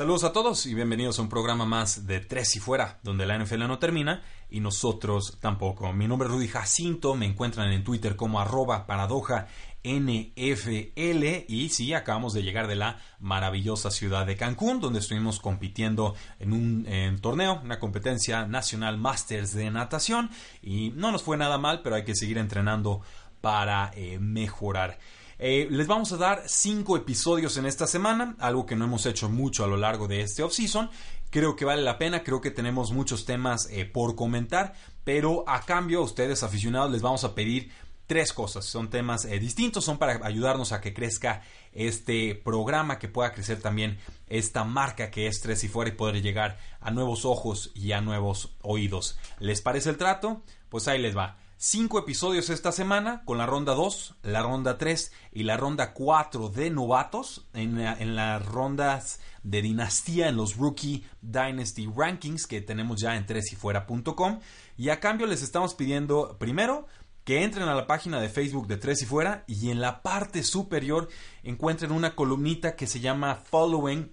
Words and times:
Saludos 0.00 0.24
a 0.24 0.32
todos 0.32 0.64
y 0.64 0.72
bienvenidos 0.72 1.18
a 1.18 1.22
un 1.22 1.28
programa 1.28 1.66
más 1.66 2.06
de 2.06 2.20
Tres 2.20 2.56
y 2.56 2.58
Fuera, 2.58 2.98
donde 3.02 3.26
la 3.26 3.38
NFL 3.38 3.68
no 3.68 3.78
termina 3.78 4.22
y 4.48 4.60
nosotros 4.60 5.36
tampoco. 5.42 5.92
Mi 5.92 6.08
nombre 6.08 6.26
es 6.26 6.32
Rudy 6.32 6.48
Jacinto, 6.48 7.14
me 7.14 7.26
encuentran 7.26 7.70
en 7.70 7.84
Twitter 7.84 8.16
como 8.16 8.40
arroba 8.40 8.86
paradoja 8.86 9.48
NFL 9.84 11.44
y 11.48 11.68
sí, 11.68 11.92
acabamos 11.92 12.32
de 12.32 12.42
llegar 12.42 12.66
de 12.66 12.76
la 12.76 12.98
maravillosa 13.18 13.90
ciudad 13.90 14.24
de 14.24 14.38
Cancún, 14.38 14.80
donde 14.80 15.00
estuvimos 15.00 15.38
compitiendo 15.38 16.14
en 16.38 16.54
un 16.54 17.18
torneo, 17.20 17.60
una 17.62 17.78
competencia 17.78 18.46
nacional 18.46 18.96
Masters 18.96 19.52
de 19.52 19.70
natación 19.70 20.30
y 20.62 20.92
no 20.96 21.12
nos 21.12 21.22
fue 21.22 21.36
nada 21.36 21.58
mal, 21.58 21.82
pero 21.82 21.96
hay 21.96 22.04
que 22.04 22.16
seguir 22.16 22.38
entrenando 22.38 23.02
para 23.42 23.90
eh, 23.94 24.18
mejorar. 24.18 24.98
Eh, 25.42 25.68
les 25.70 25.86
vamos 25.86 26.12
a 26.12 26.18
dar 26.18 26.42
cinco 26.46 26.98
episodios 26.98 27.56
en 27.56 27.64
esta 27.64 27.86
semana, 27.86 28.36
algo 28.40 28.66
que 28.66 28.76
no 28.76 28.84
hemos 28.84 29.06
hecho 29.06 29.30
mucho 29.30 29.64
a 29.64 29.66
lo 29.66 29.78
largo 29.78 30.06
de 30.06 30.20
este 30.20 30.42
off-season. 30.42 30.90
Creo 31.30 31.56
que 31.56 31.64
vale 31.64 31.80
la 31.80 31.96
pena, 31.96 32.22
creo 32.22 32.42
que 32.42 32.50
tenemos 32.50 32.92
muchos 32.92 33.24
temas 33.24 33.66
eh, 33.70 33.86
por 33.86 34.16
comentar, 34.16 34.74
pero 35.02 35.48
a 35.48 35.62
cambio 35.62 36.00
a 36.00 36.04
ustedes 36.04 36.42
aficionados 36.42 36.92
les 36.92 37.00
vamos 37.00 37.24
a 37.24 37.34
pedir 37.34 37.72
tres 38.06 38.34
cosas. 38.34 38.66
Son 38.66 38.90
temas 38.90 39.24
eh, 39.24 39.38
distintos, 39.38 39.82
son 39.82 39.96
para 39.96 40.20
ayudarnos 40.26 40.72
a 40.72 40.82
que 40.82 40.92
crezca 40.92 41.40
este 41.72 42.34
programa, 42.34 42.98
que 42.98 43.08
pueda 43.08 43.32
crecer 43.32 43.62
también 43.62 43.96
esta 44.26 44.64
marca 44.64 45.10
que 45.10 45.26
es 45.26 45.40
Tres 45.40 45.64
y 45.64 45.68
Fuera 45.68 45.90
y 45.90 45.94
poder 45.94 46.20
llegar 46.20 46.58
a 46.82 46.90
nuevos 46.90 47.24
ojos 47.24 47.70
y 47.74 47.92
a 47.92 48.02
nuevos 48.02 48.54
oídos. 48.60 49.18
¿Les 49.38 49.62
parece 49.62 49.88
el 49.88 49.96
trato? 49.96 50.42
Pues 50.68 50.86
ahí 50.86 51.00
les 51.00 51.16
va 51.16 51.38
cinco 51.62 51.98
episodios 51.98 52.48
esta 52.48 52.72
semana 52.72 53.22
con 53.26 53.36
la 53.36 53.44
ronda 53.44 53.74
2, 53.74 54.16
la 54.22 54.42
ronda 54.42 54.78
3 54.78 55.12
y 55.30 55.42
la 55.42 55.58
ronda 55.58 55.92
4 55.92 56.48
de 56.48 56.70
novatos. 56.70 57.46
En, 57.52 58.16
las 58.16 58.46
rondas 58.46 59.20
de 59.42 59.60
dinastía 59.60 60.28
en 60.28 60.36
los 60.36 60.56
Rookie 60.56 61.04
Dynasty 61.20 61.86
Rankings 61.94 62.46
que 62.46 62.62
tenemos 62.62 63.00
ya 63.00 63.14
en 63.14 63.26
tresyfuera.com 63.26 64.40
y 64.78 64.88
a 64.88 65.00
cambio 65.00 65.26
les 65.26 65.42
estamos 65.42 65.74
pidiendo 65.74 66.38
primero 66.38 66.86
que 67.24 67.44
entren 67.44 67.68
a 67.68 67.74
la 67.74 67.86
página 67.86 68.20
de 68.20 68.30
Facebook 68.30 68.66
de 68.66 68.78
Tres 68.78 69.02
y 69.02 69.06
Fuera 69.06 69.44
y 69.46 69.70
en 69.70 69.82
la 69.82 70.02
parte 70.02 70.42
superior 70.42 71.08
encuentren 71.42 71.92
una 71.92 72.16
columnita 72.16 72.74
que 72.74 72.86
se 72.86 73.00
llama 73.00 73.34
Following 73.34 74.10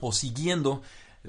o 0.00 0.12
siguiendo, 0.12 0.82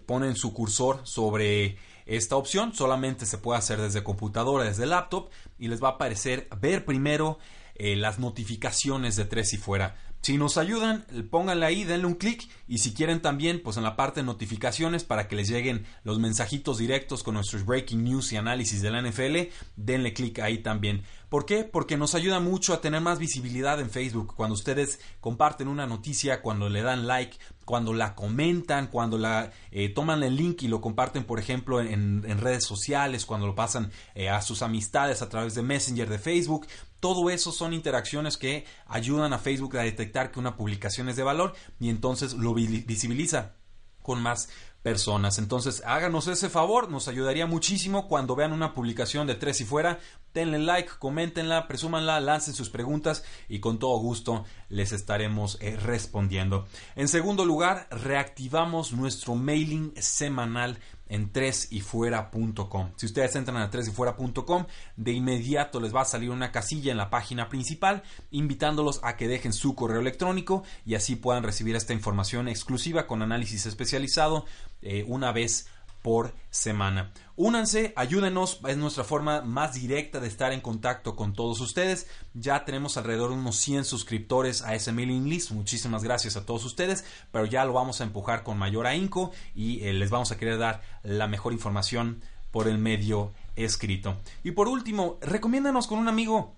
ponen 0.05 0.35
su 0.35 0.53
cursor 0.53 0.99
sobre 1.03 1.77
esta 2.05 2.35
opción 2.35 2.73
solamente 2.73 3.25
se 3.25 3.37
puede 3.37 3.59
hacer 3.59 3.79
desde 3.79 4.03
computadora, 4.03 4.65
desde 4.65 4.85
laptop 4.85 5.29
y 5.57 5.67
les 5.67 5.81
va 5.81 5.89
a 5.89 5.91
aparecer 5.91 6.47
ver 6.59 6.85
primero 6.85 7.39
eh, 7.75 7.95
las 7.95 8.19
notificaciones 8.19 9.15
de 9.15 9.25
tres 9.25 9.53
y 9.53 9.57
fuera. 9.57 9.95
Si 10.23 10.37
nos 10.37 10.57
ayudan, 10.57 11.05
pónganle 11.29 11.65
ahí, 11.65 11.83
denle 11.83 12.05
un 12.05 12.13
clic 12.13 12.47
y 12.65 12.77
si 12.77 12.93
quieren 12.93 13.21
también, 13.21 13.61
pues 13.61 13.75
en 13.75 13.83
la 13.83 13.97
parte 13.97 14.21
de 14.21 14.25
notificaciones 14.25 15.03
para 15.03 15.27
que 15.27 15.35
les 15.35 15.49
lleguen 15.49 15.85
los 16.05 16.17
mensajitos 16.17 16.77
directos 16.77 17.23
con 17.23 17.33
nuestros 17.33 17.65
breaking 17.65 18.05
news 18.05 18.31
y 18.31 18.37
análisis 18.37 18.81
de 18.81 18.91
la 18.91 19.01
NFL, 19.01 19.51
denle 19.75 20.13
clic 20.13 20.39
ahí 20.39 20.59
también. 20.59 21.03
¿Por 21.33 21.47
qué? 21.47 21.63
Porque 21.63 21.97
nos 21.97 22.13
ayuda 22.13 22.39
mucho 22.39 22.75
a 22.75 22.81
tener 22.81 23.01
más 23.01 23.17
visibilidad 23.17 23.79
en 23.79 23.89
Facebook. 23.89 24.35
Cuando 24.35 24.53
ustedes 24.53 24.99
comparten 25.19 25.67
una 25.67 25.87
noticia, 25.87 26.43
cuando 26.43 26.69
le 26.69 26.83
dan 26.83 27.07
like, 27.07 27.39
cuando 27.65 27.91
la 27.91 28.13
comentan, 28.13 28.85
cuando 28.85 29.17
la 29.17 29.51
eh, 29.71 29.89
toman 29.89 30.21
el 30.21 30.35
link 30.35 30.61
y 30.61 30.67
lo 30.67 30.79
comparten, 30.79 31.23
por 31.23 31.39
ejemplo, 31.39 31.81
en, 31.81 32.21
redes 32.37 32.65
sociales, 32.65 33.25
cuando 33.25 33.47
lo 33.47 33.55
pasan 33.55 33.91
eh, 34.13 34.29
a 34.29 34.43
sus 34.43 34.61
amistades 34.61 35.23
a 35.23 35.29
través 35.29 35.55
de 35.55 35.63
Messenger 35.63 36.07
de 36.07 36.19
Facebook, 36.19 36.67
todo 36.99 37.31
eso 37.31 37.51
son 37.51 37.73
interacciones 37.73 38.37
que 38.37 38.67
ayudan 38.85 39.33
a 39.33 39.39
Facebook 39.39 39.75
a 39.77 39.81
detectar 39.81 40.31
que 40.31 40.39
una 40.39 40.55
publicación 40.55 41.09
es 41.09 41.15
de 41.15 41.23
valor 41.23 41.55
y 41.79 41.89
entonces 41.89 42.33
lo 42.33 42.53
visibiliza 42.53 43.55
con 44.03 44.21
más 44.21 44.49
personas. 44.83 45.39
Entonces, 45.39 45.81
háganos 45.85 46.27
ese 46.27 46.49
favor, 46.49 46.91
nos 46.91 47.07
ayudaría 47.07 47.47
muchísimo 47.47 48.07
cuando 48.07 48.35
vean 48.35 48.51
una 48.51 48.73
publicación 48.73 49.25
de 49.25 49.35
tres 49.35 49.61
y 49.61 49.65
fuera, 49.65 49.99
denle 50.33 50.59
like, 50.59 50.91
coméntenla, 50.99 51.67
presúmanla, 51.67 52.19
lancen 52.19 52.53
sus 52.53 52.69
preguntas 52.69 53.23
y 53.47 53.59
con 53.59 53.79
todo 53.79 53.97
gusto 53.97 54.43
les 54.69 54.91
estaremos 54.91 55.57
eh, 55.61 55.77
respondiendo. 55.77 56.67
En 56.95 57.07
segundo 57.07 57.45
lugar, 57.45 57.87
reactivamos 57.89 58.91
nuestro 58.91 59.35
mailing 59.35 59.93
semanal 59.99 60.77
en 61.13 61.31
tresyfuera.com. 61.31 62.91
Si 62.95 63.05
ustedes 63.05 63.35
entran 63.35 63.57
a 63.57 63.69
tresyfuera.com, 63.69 64.65
de 64.97 65.11
inmediato 65.11 65.79
les 65.79 65.93
va 65.93 66.01
a 66.01 66.05
salir 66.05 66.31
una 66.31 66.51
casilla 66.51 66.91
en 66.91 66.97
la 66.97 67.11
página 67.11 67.49
principal 67.49 68.01
invitándolos 68.31 68.99
a 69.03 69.15
que 69.15 69.27
dejen 69.27 69.53
su 69.53 69.75
correo 69.75 70.01
electrónico 70.01 70.63
y 70.87 70.95
así 70.95 71.15
puedan 71.15 71.43
recibir 71.43 71.75
esta 71.75 71.93
información 71.93 72.47
exclusiva 72.47 73.05
con 73.05 73.21
análisis 73.21 73.67
especializado 73.67 74.45
eh, 74.81 75.05
una 75.07 75.31
vez 75.31 75.67
por 76.03 76.35
semana. 76.51 77.11
Únanse, 77.35 77.93
ayúdenos, 77.95 78.59
es 78.67 78.77
nuestra 78.77 79.03
forma 79.03 79.41
más 79.41 79.73
directa 79.73 80.19
de 80.19 80.27
estar 80.27 80.53
en 80.53 80.61
contacto 80.61 81.15
con 81.15 81.33
todos 81.33 81.59
ustedes. 81.61 82.07
Ya 82.35 82.63
tenemos 82.65 82.95
alrededor 82.97 83.31
de 83.31 83.37
unos 83.37 83.55
100 83.55 83.85
suscriptores 83.85 84.61
a 84.61 84.75
ese 84.75 84.91
mailing 84.91 85.27
list. 85.27 85.49
Muchísimas 85.49 86.03
gracias 86.03 86.37
a 86.37 86.45
todos 86.45 86.63
ustedes, 86.65 87.03
pero 87.31 87.45
ya 87.45 87.65
lo 87.65 87.73
vamos 87.73 88.01
a 88.01 88.03
empujar 88.03 88.43
con 88.43 88.59
mayor 88.59 88.85
ahínco 88.85 89.31
y 89.55 89.83
eh, 89.83 89.93
les 89.93 90.11
vamos 90.11 90.31
a 90.31 90.37
querer 90.37 90.59
dar 90.59 90.83
la 91.01 91.27
mejor 91.27 91.53
información 91.53 92.21
por 92.51 92.67
el 92.67 92.77
medio 92.77 93.33
escrito. 93.55 94.17
Y 94.43 94.51
por 94.51 94.67
último, 94.67 95.17
recomiéndanos 95.21 95.87
con 95.87 95.97
un 95.97 96.07
amigo 96.07 96.55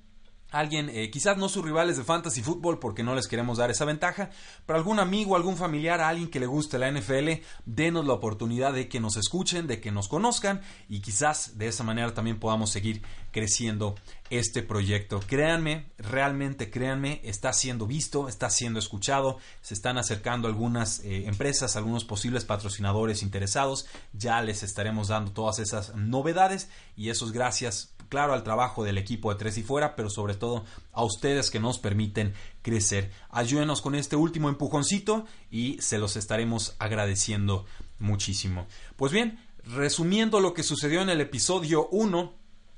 alguien, 0.56 0.90
eh, 0.90 1.12
quizás 1.12 1.38
no 1.38 1.50
sus 1.50 1.66
rivales 1.66 1.98
de 1.98 2.04
fantasy 2.04 2.42
fútbol 2.42 2.80
porque 2.80 3.04
no 3.04 3.14
les 3.14 3.28
queremos 3.28 3.58
dar 3.58 3.70
esa 3.72 3.84
ventaja, 3.84 4.30
pero 4.66 4.78
algún 4.78 5.00
amigo, 5.00 5.36
algún 5.36 5.58
familiar, 5.58 6.00
alguien 6.00 6.30
que 6.30 6.40
le 6.40 6.46
guste 6.46 6.80
la 6.80 6.90
NFL, 6.90 7.42
denos 7.66 8.06
la 8.06 8.14
oportunidad 8.14 8.74
de 8.74 8.88
que 8.88 9.02
nos 9.02 9.18
escuchen, 9.18 9.68
de 9.68 9.82
que 9.82 9.92
nos 9.92 10.08
conozcan 10.08 10.62
y 10.88 11.02
quizás 11.02 11.58
de 11.58 11.68
esa 11.68 11.84
manera 11.84 12.14
también 12.14 12.40
podamos 12.40 12.72
seguir 12.72 13.02
creciendo 13.32 13.96
este 14.30 14.64
proyecto. 14.64 15.20
Créanme, 15.20 15.88
realmente 15.98 16.72
créanme, 16.72 17.20
está 17.24 17.52
siendo 17.52 17.86
visto, 17.86 18.30
está 18.30 18.50
siendo 18.50 18.80
escuchado, 18.80 19.38
se 19.62 19.74
están 19.74 19.98
acercando 19.98 20.48
algunas 20.48 21.00
eh, 21.00 21.26
empresas, 21.28 21.76
algunos 21.76 22.06
posibles 22.06 22.46
patrocinadores 22.46 23.24
interesados, 23.24 23.88
ya 24.14 24.42
les 24.42 24.64
estaremos 24.64 25.10
dando 25.10 25.32
todas 25.32 25.60
esas 25.60 25.96
novedades 25.96 26.70
y 26.96 27.10
eso 27.10 27.26
es 27.26 27.34
gracias 27.34 27.95
claro, 28.10 28.34
al 28.34 28.44
trabajo 28.44 28.84
del 28.84 28.98
equipo 28.98 29.32
de 29.32 29.40
Tres 29.40 29.58
y 29.58 29.64
Fuera, 29.64 29.96
pero 29.96 30.10
sobre 30.10 30.36
todo 30.36 30.66
a 30.92 31.04
ustedes 31.04 31.52
que 31.52 31.60
nos 31.60 31.80
permiten 31.80 32.34
crecer. 32.62 33.12
Ayúdenos 33.30 33.82
con 33.82 33.96
este 33.96 34.16
último 34.16 34.50
empujoncito 34.50 35.26
y 35.52 35.78
se 35.82 35.98
los 35.98 36.16
estaremos 36.16 36.76
agradeciendo 36.80 37.66
muchísimo. 38.00 38.68
Pues 38.96 39.12
bien, 39.12 39.40
resumiendo 39.64 40.40
lo 40.40 40.54
que 40.54 40.64
sucedió 40.64 41.02
en 41.02 41.10
el 41.10 41.22
episodio 41.22 41.88
1 41.92 42.34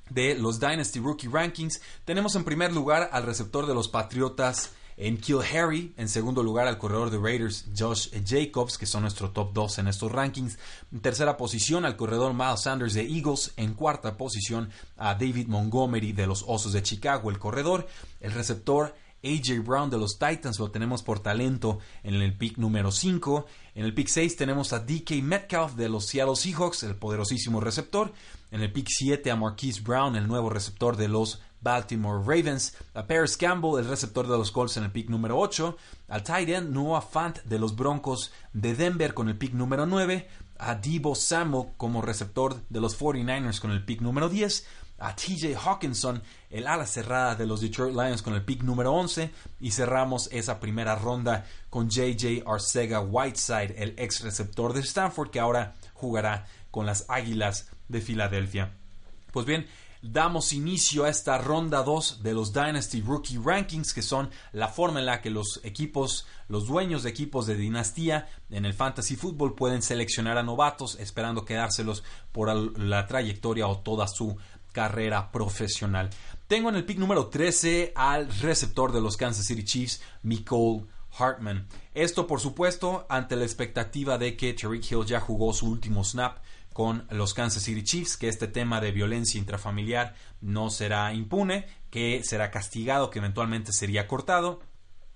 de 0.10 0.36
los 0.36 0.60
Dynasty 0.60 1.00
Rookie 1.00 1.28
Rankings, 1.28 1.82
tenemos 2.06 2.36
en 2.36 2.44
primer 2.44 2.74
lugar 2.74 3.10
al 3.12 3.24
receptor 3.24 3.68
de 3.68 3.74
los 3.74 3.88
Patriotas 3.90 4.72
en 4.98 5.20
Harry, 5.54 5.94
en 5.96 6.10
segundo 6.10 6.42
lugar 6.42 6.68
al 6.68 6.80
corredor 6.80 7.12
de 7.12 7.20
Raiders 7.20 7.66
Josh 7.78 8.10
Jacobs, 8.26 8.80
que 8.80 8.88
son 8.88 9.04
nuestro 9.04 9.30
top 9.30 9.54
2 9.54 9.78
en 9.78 9.88
estos 9.88 10.12
rankings. 10.12 10.58
En 10.92 11.02
tercera 11.02 11.38
posición 11.38 11.86
al 11.86 11.96
corredor 11.96 12.34
Miles 12.34 12.62
Sanders 12.62 12.96
de 12.96 13.04
Eagles. 13.04 13.54
En 13.58 13.76
cuarta 13.76 14.18
posición 14.18 14.70
a 14.98 15.14
David 15.14 15.48
Montgomery 15.48 16.14
de 16.14 16.26
los 16.26 16.44
Osos 16.48 16.74
de 16.74 16.82
Chicago, 16.82 17.30
el 17.30 17.38
corredor. 17.38 17.88
El 18.20 18.32
receptor 18.32 18.96
AJ 19.24 19.64
Brown 19.64 19.90
de 19.90 19.98
los 19.98 20.18
Titans 20.18 20.60
lo 20.60 20.72
tenemos 20.72 21.04
por 21.04 21.20
talento 21.20 21.80
en 22.04 22.16
el 22.16 22.36
pick 22.36 22.58
número 22.58 22.92
5. 22.92 23.46
En 23.76 23.86
el 23.86 23.94
pick 23.94 24.08
6 24.08 24.36
tenemos 24.36 24.74
a 24.74 24.80
DK 24.80 25.22
Metcalf 25.22 25.76
de 25.76 25.90
los 25.90 26.08
Seattle 26.08 26.36
Seahawks, 26.36 26.84
el 26.84 26.96
poderosísimo 26.96 27.60
receptor. 27.60 28.14
En 28.50 28.62
el 28.62 28.72
pick 28.72 28.88
7 28.90 29.30
a 29.30 29.36
Marquise 29.36 29.82
Brown, 29.82 30.16
el 30.16 30.28
nuevo 30.28 30.50
receptor 30.50 30.98
de 30.98 31.08
los 31.08 31.42
Baltimore 31.62 32.20
Ravens, 32.20 32.76
a 32.94 33.06
Paris 33.06 33.38
Campbell, 33.38 33.80
el 33.80 33.88
receptor 33.88 34.28
de 34.28 34.38
los 34.38 34.52
Colts 34.52 34.78
en 34.78 34.84
el 34.84 34.92
pick 34.92 35.10
número 35.10 35.38
8, 35.40 35.78
al 36.10 36.24
tight 36.24 36.50
end 36.50 36.74
Noah 36.74 37.02
Fant 37.02 37.44
de 37.44 37.60
los 37.60 37.76
Broncos 37.76 38.32
de 38.54 38.76
Denver 38.76 39.14
con 39.14 39.30
el 39.30 39.38
pick 39.38 39.54
número 39.54 39.86
9, 39.86 40.28
a 40.60 40.76
Debo 40.76 41.16
Samuel 41.16 41.70
como 41.78 42.02
receptor 42.02 42.62
de 42.70 42.82
los 42.82 43.00
49ers 43.00 43.60
con 43.60 43.72
el 43.72 43.84
pick 43.84 44.02
número 44.02 44.30
10, 44.30 44.66
a 45.00 45.16
TJ 45.16 45.56
Hawkinson, 45.56 46.24
el 46.50 46.68
ala 46.68 46.88
cerrada 46.88 47.36
de 47.36 47.46
los 47.46 47.62
Detroit 47.62 47.96
Lions 47.96 48.22
con 48.22 48.34
el 48.34 48.44
pick 48.44 48.64
número 48.64 48.94
11 48.94 49.32
y 49.60 49.72
cerramos 49.72 50.30
esa 50.32 50.60
primera 50.60 50.96
ronda 50.96 51.46
con 51.70 51.90
JJ 51.90 52.44
Arcega 52.48 53.02
Whiteside, 53.02 53.76
el 53.78 53.94
ex 53.98 54.22
receptor 54.22 54.74
de 54.74 54.82
Stanford 54.82 55.30
que 55.30 55.40
ahora 55.40 55.76
jugará 55.94 56.48
con 56.72 56.86
las 56.86 57.06
Águilas 57.10 57.70
de 57.88 58.02
Filadelfia. 58.02 58.74
Pues 59.32 59.46
bien, 59.46 59.68
damos 60.02 60.54
inicio 60.54 61.06
a 61.06 61.10
esta 61.10 61.38
ronda 61.38 61.84
2 61.84 62.24
de 62.24 62.34
los 62.34 62.54
Dynasty 62.54 63.02
Rookie 63.02 63.38
Rankings, 63.38 63.94
que 63.94 64.02
son 64.02 64.30
la 64.54 64.68
forma 64.68 65.00
en 65.00 65.06
la 65.06 65.22
que 65.22 65.30
los 65.30 65.60
equipos, 65.64 66.26
los 66.48 66.68
dueños 66.68 67.04
de 67.04 67.10
equipos 67.10 67.48
de 67.48 67.56
dinastía 67.56 68.28
en 68.50 68.66
el 68.66 68.74
fantasy 68.74 69.16
football 69.16 69.56
pueden 69.56 69.82
seleccionar 69.82 70.38
a 70.38 70.44
novatos 70.44 70.98
esperando 71.00 71.46
quedárselos 71.46 72.04
por 72.32 72.54
la 72.80 73.08
trayectoria 73.08 73.68
o 73.68 73.80
toda 73.80 74.08
su 74.08 74.38
carrera 74.72 75.32
profesional. 75.32 76.10
Tengo 76.48 76.70
en 76.70 76.76
el 76.76 76.86
pick 76.86 77.00
número 77.00 77.28
13 77.28 77.94
al 77.96 78.30
receptor 78.42 78.92
de 78.92 79.02
los 79.02 79.18
Kansas 79.18 79.46
City 79.46 79.64
Chiefs, 79.64 80.02
Nicole 80.24 80.86
Hartman. 81.18 81.68
Esto, 81.94 82.28
por 82.28 82.40
supuesto, 82.40 83.06
ante 83.10 83.36
la 83.36 83.44
expectativa 83.44 84.18
de 84.18 84.38
que 84.38 84.54
Tariq 84.54 84.92
Hill 84.92 85.06
ya 85.06 85.20
jugó 85.20 85.52
su 85.54 85.70
último 85.70 86.04
snap 86.04 86.38
con 86.78 87.08
los 87.10 87.34
Kansas 87.34 87.64
City 87.64 87.84
Chiefs, 87.84 88.18
que 88.18 88.28
este 88.28 88.48
tema 88.48 88.80
de 88.80 88.92
violencia 88.92 89.40
intrafamiliar 89.40 90.14
no 90.42 90.70
será 90.70 91.12
impune, 91.12 91.66
que 91.90 92.22
será 92.24 92.52
castigado, 92.52 93.10
que 93.10 93.18
eventualmente 93.18 93.74
sería 93.74 94.08
cortado 94.08 94.60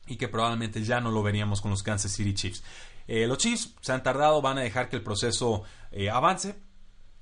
y 0.07 0.15
que 0.15 0.27
probablemente 0.27 0.83
ya 0.83 1.01
no 1.01 1.11
lo 1.11 1.21
veríamos 1.21 1.61
con 1.61 1.69
los 1.69 1.83
Kansas 1.83 2.13
City 2.13 2.33
Chiefs. 2.33 2.63
Eh, 3.05 3.27
los 3.27 3.37
Chiefs 3.37 3.75
se 3.79 3.91
han 3.91 4.01
tardado, 4.01 4.41
van 4.41 4.57
a 4.57 4.61
dejar 4.61 4.89
que 4.89 4.95
el 4.95 5.03
proceso 5.03 5.61
eh, 5.91 6.09
avance, 6.09 6.55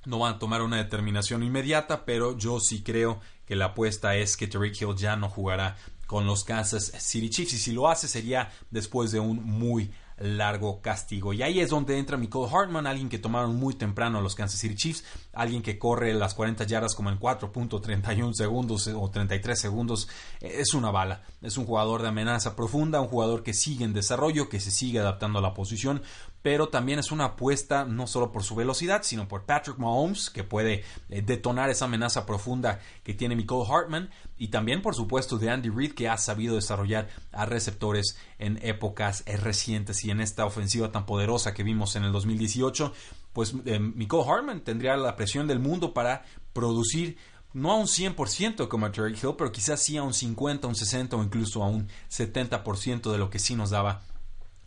no 0.06 0.19
van 0.19 0.36
a 0.36 0.39
tomar 0.39 0.62
una 0.62 0.77
determinación 0.77 1.44
inmediata, 1.44 2.06
pero 2.06 2.38
yo 2.38 2.62
sí 2.62 2.81
creo 2.81 3.19
que 3.45 3.57
la 3.57 3.65
apuesta 3.65 4.15
es 4.15 4.38
que 4.38 4.47
Tariq 4.47 4.81
Hill 4.81 4.95
ya 4.95 5.18
no 5.18 5.27
jugará 5.27 5.75
con 6.07 6.25
los 6.25 6.45
Kansas 6.45 6.94
City 6.97 7.30
Chiefs 7.30 7.56
y 7.56 7.57
si 7.57 7.74
lo 7.74 7.89
hace 7.89 8.07
sería 8.07 8.53
después 8.71 9.12
de 9.12 9.19
un 9.19 9.44
muy 9.44 9.91
largo 10.19 10.81
castigo. 10.81 11.33
Y 11.33 11.42
ahí 11.42 11.60
es 11.60 11.69
donde 11.69 11.98
entra 11.98 12.18
Nicole 12.18 12.51
Hartman, 12.51 12.88
alguien 12.88 13.10
que 13.10 13.19
tomaron 13.19 13.56
muy 13.56 13.74
temprano 13.74 14.21
los 14.21 14.36
Kansas 14.36 14.60
City 14.60 14.75
Chiefs, 14.75 15.04
alguien 15.33 15.62
que 15.62 15.80
corre 15.80 16.13
las 16.13 16.33
40 16.33 16.66
yardas 16.66 16.95
como 16.95 17.10
en 17.10 17.19
4.31 17.19 18.33
segundos 18.33 18.88
o 18.88 19.10
33 19.10 19.60
segundos. 19.60 20.07
Es 20.42 20.74
una 20.74 20.92
bala, 20.92 21.24
es 21.42 21.57
un 21.57 21.66
jugador 21.66 22.01
de 22.01 22.10
amenaza 22.10 22.56
profunda, 22.56 23.01
un 23.01 23.07
jugador 23.07 23.44
que 23.44 23.54
sigue 23.54 23.86
en 23.86 23.94
desarrollo, 23.94 24.50
que 24.50 24.60
se 24.60 24.71
sigue 24.71 25.00
adaptando 25.00 25.39
a 25.39 25.42
la 25.42 25.54
posición, 25.54 26.01
pero 26.41 26.69
también 26.69 27.00
es 27.00 27.12
una 27.12 27.25
apuesta 27.25 27.86
no 27.86 28.07
solo 28.07 28.31
por 28.31 28.44
su 28.44 28.56
velocidad, 28.56 29.03
sino 29.03 29.27
por 29.27 29.44
Patrick 29.44 29.77
Mahomes, 29.77 30.30
que 30.30 30.44
puede 30.44 30.83
eh, 31.09 31.21
detonar 31.21 31.69
esa 31.69 31.86
amenaza 31.86 32.25
profunda 32.25 32.80
que 33.03 33.13
tiene 33.13 33.36
Nicole 33.36 33.69
Hartman, 33.69 34.09
y 34.38 34.47
también, 34.47 34.81
por 34.81 34.95
supuesto, 34.95 35.38
de 35.38 35.50
Andy 35.50 35.69
Reid, 35.69 35.94
que 35.94 36.07
ha 36.07 36.18
sabido 36.18 36.56
desarrollar 36.56 37.09
a 37.31 37.45
receptores 37.45 38.18
en 38.38 38.57
épocas 38.63 39.24
eh, 39.25 39.36
recientes 39.36 40.03
y 40.06 40.12
en 40.12 40.21
esta 40.21 40.45
ofensiva 40.45 40.91
tan 40.91 41.06
poderosa 41.06 41.53
que 41.53 41.63
vimos 41.63 41.95
en 41.95 42.06
el 42.06 42.13
2018, 42.13 42.94
pues 43.33 43.53
eh, 43.65 43.80
Nicole 43.80 44.30
Hartman 44.30 44.62
tendría 44.62 44.95
la 44.95 45.15
presión 45.15 45.47
del 45.47 45.59
mundo 45.59 45.94
para 45.94 46.24
producir 46.53 47.18
no 47.51 47.71
a 47.71 47.75
un 47.75 47.88
100% 47.88 48.68
como 48.68 48.86
a 48.86 48.91
Terry 48.91 49.13
Hill, 49.13 49.36
pero 49.38 49.51
quizás 49.51 49.81
sí 49.81 49.97
a 49.97 50.03
un 50.03 50.13
50, 50.13 50.68
un 50.68 50.75
60 50.75 51.15
o 51.15 51.24
incluso 51.24 51.63
a 51.63 51.68
un 51.68 51.88
70% 52.09 53.12
de 53.12 53.18
lo 53.18 53.30
que 53.30 53.39
sí 53.39 53.56
nos 53.56 53.71
daba 53.71 54.03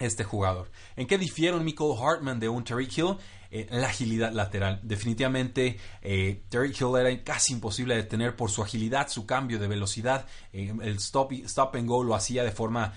este 0.03 0.25
jugador. 0.25 0.71
¿En 0.97 1.07
qué 1.07 1.19
difiere 1.19 1.57
un 1.57 1.65
Michael 1.65 1.95
Hartman 2.01 2.41
de 2.41 2.49
un 2.49 2.65
Terry 2.65 2.89
Hill? 2.95 3.17
Eh, 3.55 3.67
la 3.71 3.89
agilidad 3.89 4.33
lateral. 4.33 4.81
Definitivamente 4.83 5.77
eh, 6.01 6.43
Terry 6.49 6.71
Hill 6.71 6.97
era 6.99 7.23
casi 7.23 7.53
imposible 7.53 7.95
de 7.95 8.05
detener 8.05 8.35
por 8.35 8.51
su 8.51 8.63
agilidad, 8.63 9.09
su 9.09 9.27
cambio 9.27 9.59
de 9.59 9.69
velocidad. 9.69 10.27
Eh, 10.55 10.73
el 10.81 10.97
stop, 10.97 11.33
stop 11.33 11.77
and 11.77 11.87
go 11.87 12.03
lo 12.03 12.15
hacía 12.15 12.45
de 12.45 12.51
forma 12.51 12.95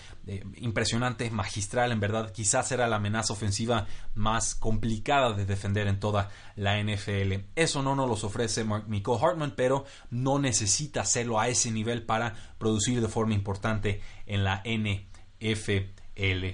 impresionante, 0.56 1.30
magistral, 1.30 1.92
en 1.92 2.00
verdad. 2.00 2.31
Quizás 2.31 2.72
era 2.72 2.88
la 2.88 2.96
amenaza 2.96 3.34
ofensiva 3.34 3.86
más 4.13 4.56
complicada 4.56 5.34
de 5.34 5.46
defender 5.46 5.88
en 5.88 6.00
toda 6.00 6.30
la 6.56 6.81
NFL. 6.81 7.34
Eso 7.54 7.84
no 7.84 7.94
nos 7.94 8.08
lo 8.08 8.13
ofrece 8.25 8.63
Michael 8.63 9.18
Hartman, 9.22 9.56
pero 9.58 9.84
no 10.10 10.40
necesita 10.40 11.01
hacerlo 11.01 11.38
a 11.38 11.50
ese 11.50 11.69
nivel 11.69 12.04
para 12.04 12.34
producir 12.58 13.01
de 13.01 13.10
forma 13.10 13.34
importante 13.34 14.00
en 14.25 14.46
la 14.46 14.63
NFL. 14.63 16.46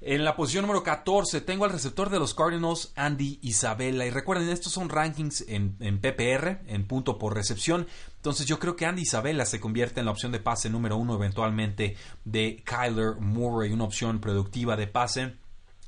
En 0.00 0.24
la 0.24 0.36
posición 0.36 0.62
número 0.62 0.84
14 0.84 1.40
tengo 1.40 1.64
al 1.64 1.72
receptor 1.72 2.08
de 2.08 2.20
los 2.20 2.32
Cardinals, 2.32 2.92
Andy 2.94 3.40
Isabella. 3.42 4.06
Y 4.06 4.10
recuerden, 4.10 4.48
estos 4.48 4.72
son 4.72 4.88
rankings 4.88 5.44
en, 5.48 5.76
PPR, 5.76 6.60
en 6.68 6.86
punto 6.86 7.18
por 7.18 7.34
recepción. 7.34 7.88
Entonces 8.16 8.46
yo 8.46 8.60
creo 8.60 8.76
que 8.76 8.86
Andy 8.86 9.02
Isabella 9.02 9.44
se 9.44 9.58
convierte 9.58 9.98
en 9.98 10.06
la 10.06 10.12
opción 10.12 10.30
de 10.30 10.38
pase 10.38 10.70
número 10.70 10.96
uno 10.96 11.16
eventualmente 11.16 11.96
de 12.24 12.62
Kyler 12.64 13.16
Murray, 13.16 13.72
una 13.72 13.84
opción 13.84 14.20
productiva 14.20 14.76
de 14.76 14.86
pase 14.86 15.34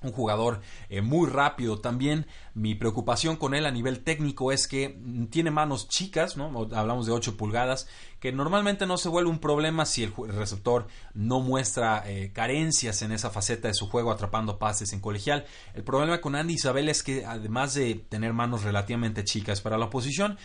un 0.03 0.13
jugador 0.13 0.61
eh, 0.89 1.03
muy 1.03 1.29
rápido. 1.29 1.81
También 1.81 2.27
mi 2.55 2.75
preocupación 2.75 3.37
con 3.37 3.55
él 3.55 3.67
a 3.67 3.71
nivel 3.71 4.01
técnico 4.01 4.53
es 4.53 4.67
que 4.67 4.99
tiene 5.31 5.51
manos 5.51 5.89
chicas, 5.89 6.37
¿no? 6.37 6.69
hablamos 6.73 7.07
de 7.07 7.13
8 7.13 7.37
pulgadas, 7.37 7.87
que 8.19 8.33
normalmente 8.33 8.87
no 8.87 8.99
se 8.99 9.09
vuelve 9.09 9.31
un 9.31 9.39
problema 9.39 9.87
si 9.87 10.03
el 10.03 10.13
receptor 10.15 10.87
no 11.15 11.41
muestra 11.41 12.03
eh, 12.07 12.33
carencias 12.33 13.03
en 13.03 13.13
esa 13.13 13.31
faceta 13.31 13.69
de 13.69 13.75
su 13.75 13.89
juego 13.89 14.11
atrapando 14.11 14.59
pases 14.59 14.93
en 14.93 15.01
colegial. 15.01 15.47
El 15.75 15.85
problema 15.85 16.21
con 16.21 16.35
Andy 16.35 16.55
Isabel 16.55 16.89
es 16.89 17.03
que 17.03 17.25
además 17.25 17.75
de 17.75 17.95
tener 17.95 18.33
manos 18.33 18.63
relativamente 18.63 19.25
chicas 19.25 19.61
para 19.61 19.79
la 19.79 19.91
posición, 19.91 20.39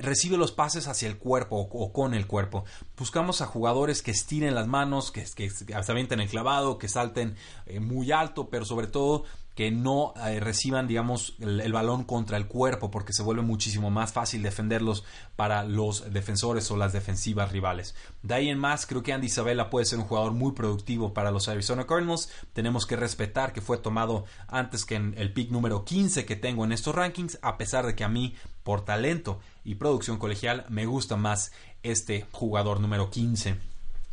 recibe 0.00 0.36
los 0.36 0.52
pases 0.52 0.88
hacia 0.88 1.08
el 1.08 1.18
cuerpo 1.18 1.56
o, 1.56 1.92
con 1.92 2.14
el 2.14 2.26
cuerpo. 2.26 2.64
Buscamos 2.96 3.40
a 3.40 3.46
jugadores 3.46 4.02
que 4.02 4.10
estiren 4.10 4.54
las 4.54 4.66
manos, 4.66 5.10
que, 5.10 5.24
que 5.34 5.50
se 5.50 5.92
avienten 5.92 6.20
el 6.20 6.28
clavado, 6.28 6.78
que 6.78 6.88
salten 6.88 7.36
eh, 7.66 7.80
muy 7.80 8.12
alto, 8.12 8.48
pero 8.48 8.64
sobre 8.64 8.86
todo 8.86 9.24
que 9.54 9.70
no 9.70 10.14
eh, 10.16 10.40
reciban, 10.40 10.86
digamos, 10.86 11.34
el, 11.40 11.72
balón 11.72 12.04
contra 12.04 12.36
el 12.36 12.46
cuerpo, 12.46 12.90
porque 12.90 13.12
se 13.12 13.22
vuelve 13.22 13.42
muchísimo 13.42 13.90
más 13.90 14.12
fácil 14.12 14.42
defenderlos 14.42 15.04
para 15.36 15.64
los 15.64 16.12
defensores 16.12 16.70
o 16.70 16.76
las 16.76 16.92
defensivas 16.92 17.52
rivales. 17.52 17.94
De 18.22 18.34
ahí 18.34 18.48
en 18.48 18.58
más, 18.58 18.86
creo 18.86 19.02
que 19.02 19.12
Andy 19.12 19.26
Isabella 19.26 19.68
puede 19.68 19.86
ser 19.86 19.98
un 19.98 20.06
jugador 20.06 20.32
muy 20.32 20.52
productivo 20.52 21.12
para 21.12 21.30
los 21.30 21.48
Arizona 21.48 21.86
Cardinals. 21.86 22.30
Tenemos 22.52 22.86
que 22.86 22.96
respetar 22.96 23.52
que 23.52 23.60
fue 23.60 23.78
tomado 23.78 24.24
antes 24.48 24.84
que 24.84 24.94
en 24.94 25.14
el 25.18 25.32
pick 25.32 25.50
número 25.50 25.84
15 25.84 26.24
que 26.24 26.36
tengo 26.36 26.64
en 26.64 26.72
estos 26.72 26.94
rankings, 26.94 27.38
a 27.42 27.58
pesar 27.58 27.86
de 27.86 27.94
que 27.94 28.04
a 28.04 28.08
mí, 28.08 28.34
por 28.62 28.84
talento 28.84 29.40
y 29.64 29.74
producción 29.74 30.18
colegial, 30.18 30.64
me 30.68 30.86
gusta 30.86 31.16
más 31.16 31.52
este 31.82 32.26
jugador 32.32 32.80
número 32.80 33.10
15. 33.10 33.56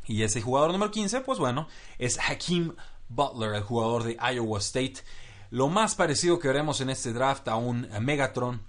Y 0.08 0.24
ese 0.24 0.42
jugador 0.42 0.72
número 0.72 0.92
15, 0.92 1.22
pues 1.22 1.38
bueno, 1.38 1.68
es 2.00 2.18
Hakeem 2.18 2.74
Butler, 3.10 3.54
el 3.56 3.64
jugador 3.64 4.04
de 4.04 4.18
Iowa 4.34 4.60
State. 4.60 4.96
Lo 5.50 5.70
más 5.70 5.96
parecido 5.96 6.40
que 6.40 6.50
veremos 6.50 6.82
en 6.82 6.90
este 6.90 7.14
draft 7.14 7.48
a 7.48 7.56
un 7.56 7.88
Megatron. 8.02 8.62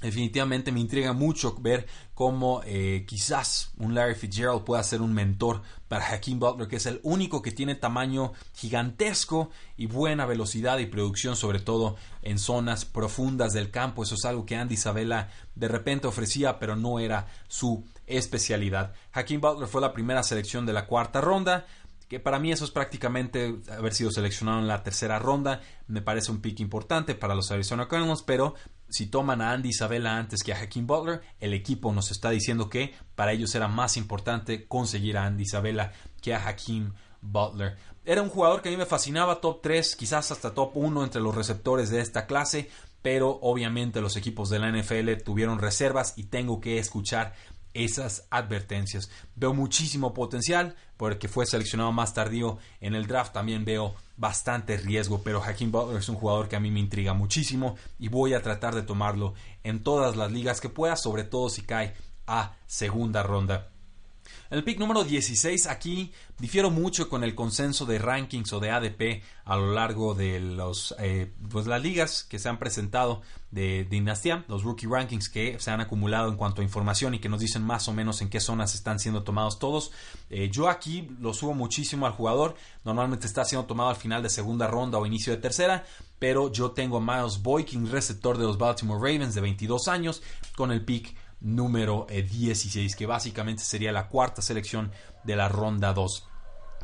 Definitivamente 0.00 0.72
me 0.72 0.80
intriga 0.80 1.12
mucho 1.12 1.54
ver 1.60 1.86
cómo 2.12 2.62
eh, 2.66 3.04
quizás 3.06 3.72
un 3.78 3.94
Larry 3.94 4.14
Fitzgerald 4.14 4.64
pueda 4.64 4.82
ser 4.82 5.00
un 5.00 5.14
mentor 5.14 5.62
para 5.88 6.06
Hakeem 6.12 6.38
Butler, 6.38 6.68
que 6.68 6.76
es 6.76 6.86
el 6.86 7.00
único 7.04 7.40
que 7.40 7.52
tiene 7.52 7.74
tamaño 7.74 8.32
gigantesco 8.54 9.50
y 9.76 9.86
buena 9.86 10.26
velocidad 10.26 10.78
y 10.78 10.86
producción, 10.86 11.36
sobre 11.36 11.60
todo 11.60 11.96
en 12.22 12.38
zonas 12.38 12.84
profundas 12.84 13.54
del 13.54 13.70
campo. 13.70 14.02
Eso 14.02 14.16
es 14.16 14.24
algo 14.26 14.44
que 14.44 14.56
Andy 14.56 14.74
Isabella 14.74 15.30
de 15.54 15.68
repente 15.68 16.06
ofrecía, 16.06 16.58
pero 16.58 16.76
no 16.76 16.98
era 16.98 17.28
su 17.48 17.86
especialidad. 18.06 18.92
Hakeem 19.12 19.40
Butler 19.40 19.68
fue 19.68 19.80
la 19.80 19.94
primera 19.94 20.22
selección 20.22 20.66
de 20.66 20.74
la 20.74 20.86
cuarta 20.86 21.20
ronda 21.22 21.66
que 22.08 22.20
para 22.20 22.38
mí 22.38 22.52
eso 22.52 22.64
es 22.64 22.70
prácticamente 22.70 23.56
haber 23.70 23.94
sido 23.94 24.10
seleccionado 24.10 24.58
en 24.60 24.68
la 24.68 24.82
tercera 24.82 25.18
ronda. 25.18 25.60
Me 25.86 26.02
parece 26.02 26.30
un 26.30 26.40
pick 26.40 26.60
importante 26.60 27.14
para 27.14 27.34
los 27.34 27.50
Arizona 27.50 27.88
Cardinals, 27.88 28.22
pero 28.22 28.54
si 28.88 29.06
toman 29.06 29.40
a 29.40 29.52
Andy 29.52 29.70
Isabella 29.70 30.16
antes 30.16 30.42
que 30.42 30.52
a 30.52 30.60
Hakeem 30.60 30.86
Butler, 30.86 31.22
el 31.40 31.54
equipo 31.54 31.92
nos 31.92 32.10
está 32.10 32.30
diciendo 32.30 32.68
que 32.68 32.94
para 33.14 33.32
ellos 33.32 33.54
era 33.54 33.68
más 33.68 33.96
importante 33.96 34.66
conseguir 34.68 35.16
a 35.16 35.26
Andy 35.26 35.44
Isabella 35.44 35.92
que 36.20 36.34
a 36.34 36.46
Hakeem 36.46 36.92
Butler. 37.20 37.76
Era 38.04 38.22
un 38.22 38.28
jugador 38.28 38.60
que 38.60 38.68
a 38.68 38.72
mí 38.72 38.76
me 38.76 38.86
fascinaba, 38.86 39.40
top 39.40 39.62
3, 39.62 39.96
quizás 39.96 40.30
hasta 40.30 40.52
top 40.52 40.76
1 40.76 41.04
entre 41.04 41.22
los 41.22 41.34
receptores 41.34 41.88
de 41.88 42.00
esta 42.00 42.26
clase, 42.26 42.68
pero 43.00 43.38
obviamente 43.42 44.00
los 44.00 44.16
equipos 44.16 44.50
de 44.50 44.58
la 44.58 44.70
NFL 44.70 45.22
tuvieron 45.24 45.58
reservas 45.58 46.12
y 46.16 46.24
tengo 46.24 46.60
que 46.60 46.78
escuchar 46.78 47.34
esas 47.74 48.26
advertencias. 48.30 49.10
Veo 49.34 49.52
muchísimo 49.52 50.14
potencial 50.14 50.76
porque 50.96 51.28
fue 51.28 51.44
seleccionado 51.44 51.92
más 51.92 52.14
tardío 52.14 52.58
en 52.80 52.94
el 52.94 53.06
draft. 53.06 53.32
También 53.32 53.64
veo 53.64 53.94
bastante 54.16 54.76
riesgo, 54.76 55.22
pero 55.22 55.42
Hakeem 55.42 55.72
Butler 55.72 55.98
es 55.98 56.08
un 56.08 56.16
jugador 56.16 56.48
que 56.48 56.56
a 56.56 56.60
mí 56.60 56.70
me 56.70 56.80
intriga 56.80 57.12
muchísimo 57.12 57.76
y 57.98 58.08
voy 58.08 58.32
a 58.32 58.42
tratar 58.42 58.74
de 58.74 58.82
tomarlo 58.82 59.34
en 59.64 59.82
todas 59.82 60.16
las 60.16 60.32
ligas 60.32 60.60
que 60.60 60.68
pueda, 60.68 60.96
sobre 60.96 61.24
todo 61.24 61.50
si 61.50 61.62
cae 61.62 61.94
a 62.26 62.56
segunda 62.66 63.22
ronda. 63.22 63.73
El 64.50 64.64
pick 64.64 64.78
número 64.78 65.04
16, 65.04 65.66
aquí 65.66 66.12
difiero 66.38 66.70
mucho 66.70 67.08
con 67.08 67.24
el 67.24 67.34
consenso 67.34 67.86
de 67.86 67.98
rankings 67.98 68.52
o 68.52 68.60
de 68.60 68.70
ADP 68.70 69.22
a 69.44 69.56
lo 69.56 69.72
largo 69.72 70.14
de 70.14 70.40
los, 70.40 70.94
eh, 70.98 71.32
pues 71.50 71.66
las 71.66 71.82
ligas 71.82 72.24
que 72.24 72.38
se 72.38 72.48
han 72.48 72.58
presentado 72.58 73.22
de 73.50 73.84
Dinastía, 73.84 74.44
los 74.48 74.64
rookie 74.64 74.86
rankings 74.86 75.28
que 75.28 75.58
se 75.60 75.70
han 75.70 75.80
acumulado 75.80 76.28
en 76.28 76.36
cuanto 76.36 76.60
a 76.60 76.64
información 76.64 77.14
y 77.14 77.20
que 77.20 77.28
nos 77.28 77.40
dicen 77.40 77.62
más 77.62 77.88
o 77.88 77.92
menos 77.92 78.20
en 78.20 78.28
qué 78.28 78.40
zonas 78.40 78.74
están 78.74 78.98
siendo 78.98 79.22
tomados 79.22 79.58
todos. 79.58 79.92
Eh, 80.30 80.50
yo 80.50 80.68
aquí 80.68 81.08
lo 81.20 81.32
subo 81.32 81.54
muchísimo 81.54 82.06
al 82.06 82.12
jugador, 82.12 82.56
normalmente 82.84 83.26
está 83.26 83.44
siendo 83.44 83.66
tomado 83.66 83.90
al 83.90 83.96
final 83.96 84.22
de 84.22 84.30
segunda 84.30 84.66
ronda 84.66 84.98
o 84.98 85.06
inicio 85.06 85.32
de 85.32 85.40
tercera, 85.40 85.84
pero 86.18 86.50
yo 86.50 86.72
tengo 86.72 86.96
a 86.96 87.00
Miles 87.00 87.42
Boykin, 87.42 87.90
receptor 87.90 88.38
de 88.38 88.44
los 88.44 88.58
Baltimore 88.58 88.98
Ravens 89.00 89.34
de 89.34 89.40
22 89.40 89.88
años, 89.88 90.22
con 90.56 90.72
el 90.72 90.84
pick 90.84 91.14
número 91.44 92.06
16, 92.08 92.92
eh, 92.92 92.96
que 92.96 93.06
básicamente 93.06 93.62
sería 93.62 93.92
la 93.92 94.08
cuarta 94.08 94.42
selección 94.42 94.90
de 95.22 95.36
la 95.36 95.48
ronda 95.48 95.92
2. 95.92 96.26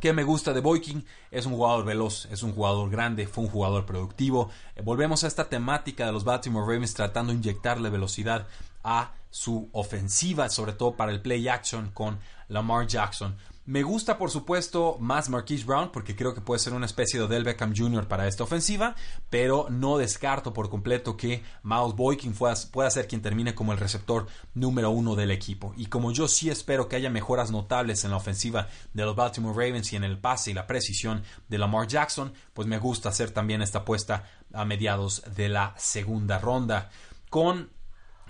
¿Qué 0.00 0.12
me 0.12 0.22
gusta 0.22 0.52
de 0.52 0.60
Boykin? 0.60 1.04
Es 1.30 1.46
un 1.46 1.54
jugador 1.54 1.84
veloz, 1.84 2.26
es 2.30 2.42
un 2.42 2.52
jugador 2.52 2.88
grande, 2.88 3.26
fue 3.26 3.44
un 3.44 3.50
jugador 3.50 3.84
productivo. 3.84 4.50
Eh, 4.76 4.82
volvemos 4.82 5.24
a 5.24 5.26
esta 5.26 5.48
temática 5.48 6.06
de 6.06 6.12
los 6.12 6.24
Baltimore 6.24 6.64
Ravens 6.64 6.94
tratando 6.94 7.32
de 7.32 7.38
inyectarle 7.38 7.90
velocidad 7.90 8.46
a 8.84 9.12
su 9.30 9.68
ofensiva, 9.72 10.48
sobre 10.48 10.72
todo 10.72 10.94
para 10.94 11.12
el 11.12 11.20
play 11.20 11.48
action 11.48 11.90
con 11.92 12.18
Lamar 12.48 12.86
Jackson. 12.86 13.36
Me 13.70 13.84
gusta, 13.84 14.18
por 14.18 14.32
supuesto, 14.32 14.96
más 14.98 15.28
Marquise 15.28 15.64
Brown 15.64 15.92
porque 15.92 16.16
creo 16.16 16.34
que 16.34 16.40
puede 16.40 16.58
ser 16.58 16.72
una 16.72 16.86
especie 16.86 17.20
de 17.20 17.28
Del 17.28 17.44
Beckham 17.44 17.72
Jr. 17.72 18.08
para 18.08 18.26
esta 18.26 18.42
ofensiva, 18.42 18.96
pero 19.30 19.68
no 19.70 19.96
descarto 19.96 20.52
por 20.52 20.68
completo 20.68 21.16
que 21.16 21.44
Miles 21.62 21.94
Boykin 21.94 22.34
pueda, 22.34 22.90
ser 22.90 23.06
quien 23.06 23.22
termine 23.22 23.54
como 23.54 23.70
el 23.70 23.78
receptor 23.78 24.26
número 24.54 24.90
uno 24.90 25.14
del 25.14 25.30
equipo. 25.30 25.72
Y 25.76 25.86
como 25.86 26.10
yo 26.10 26.26
sí 26.26 26.50
espero 26.50 26.88
que 26.88 26.96
haya 26.96 27.10
mejoras 27.10 27.52
notables 27.52 28.02
en 28.02 28.10
la 28.10 28.16
ofensiva 28.16 28.66
de 28.92 29.04
los 29.04 29.14
Baltimore 29.14 29.54
Ravens 29.54 29.92
y 29.92 29.96
en 29.96 30.02
el 30.02 30.18
pase 30.18 30.50
y 30.50 30.54
la 30.54 30.66
precisión 30.66 31.22
de 31.46 31.58
Lamar 31.58 31.86
Jackson, 31.86 32.32
pues 32.52 32.66
me 32.66 32.78
gusta 32.78 33.10
hacer 33.10 33.30
también 33.30 33.62
esta 33.62 33.78
apuesta 33.78 34.24
a 34.52 34.64
mediados 34.64 35.22
de 35.36 35.48
la 35.48 35.74
segunda 35.78 36.40
ronda. 36.40 36.90
Con 37.28 37.70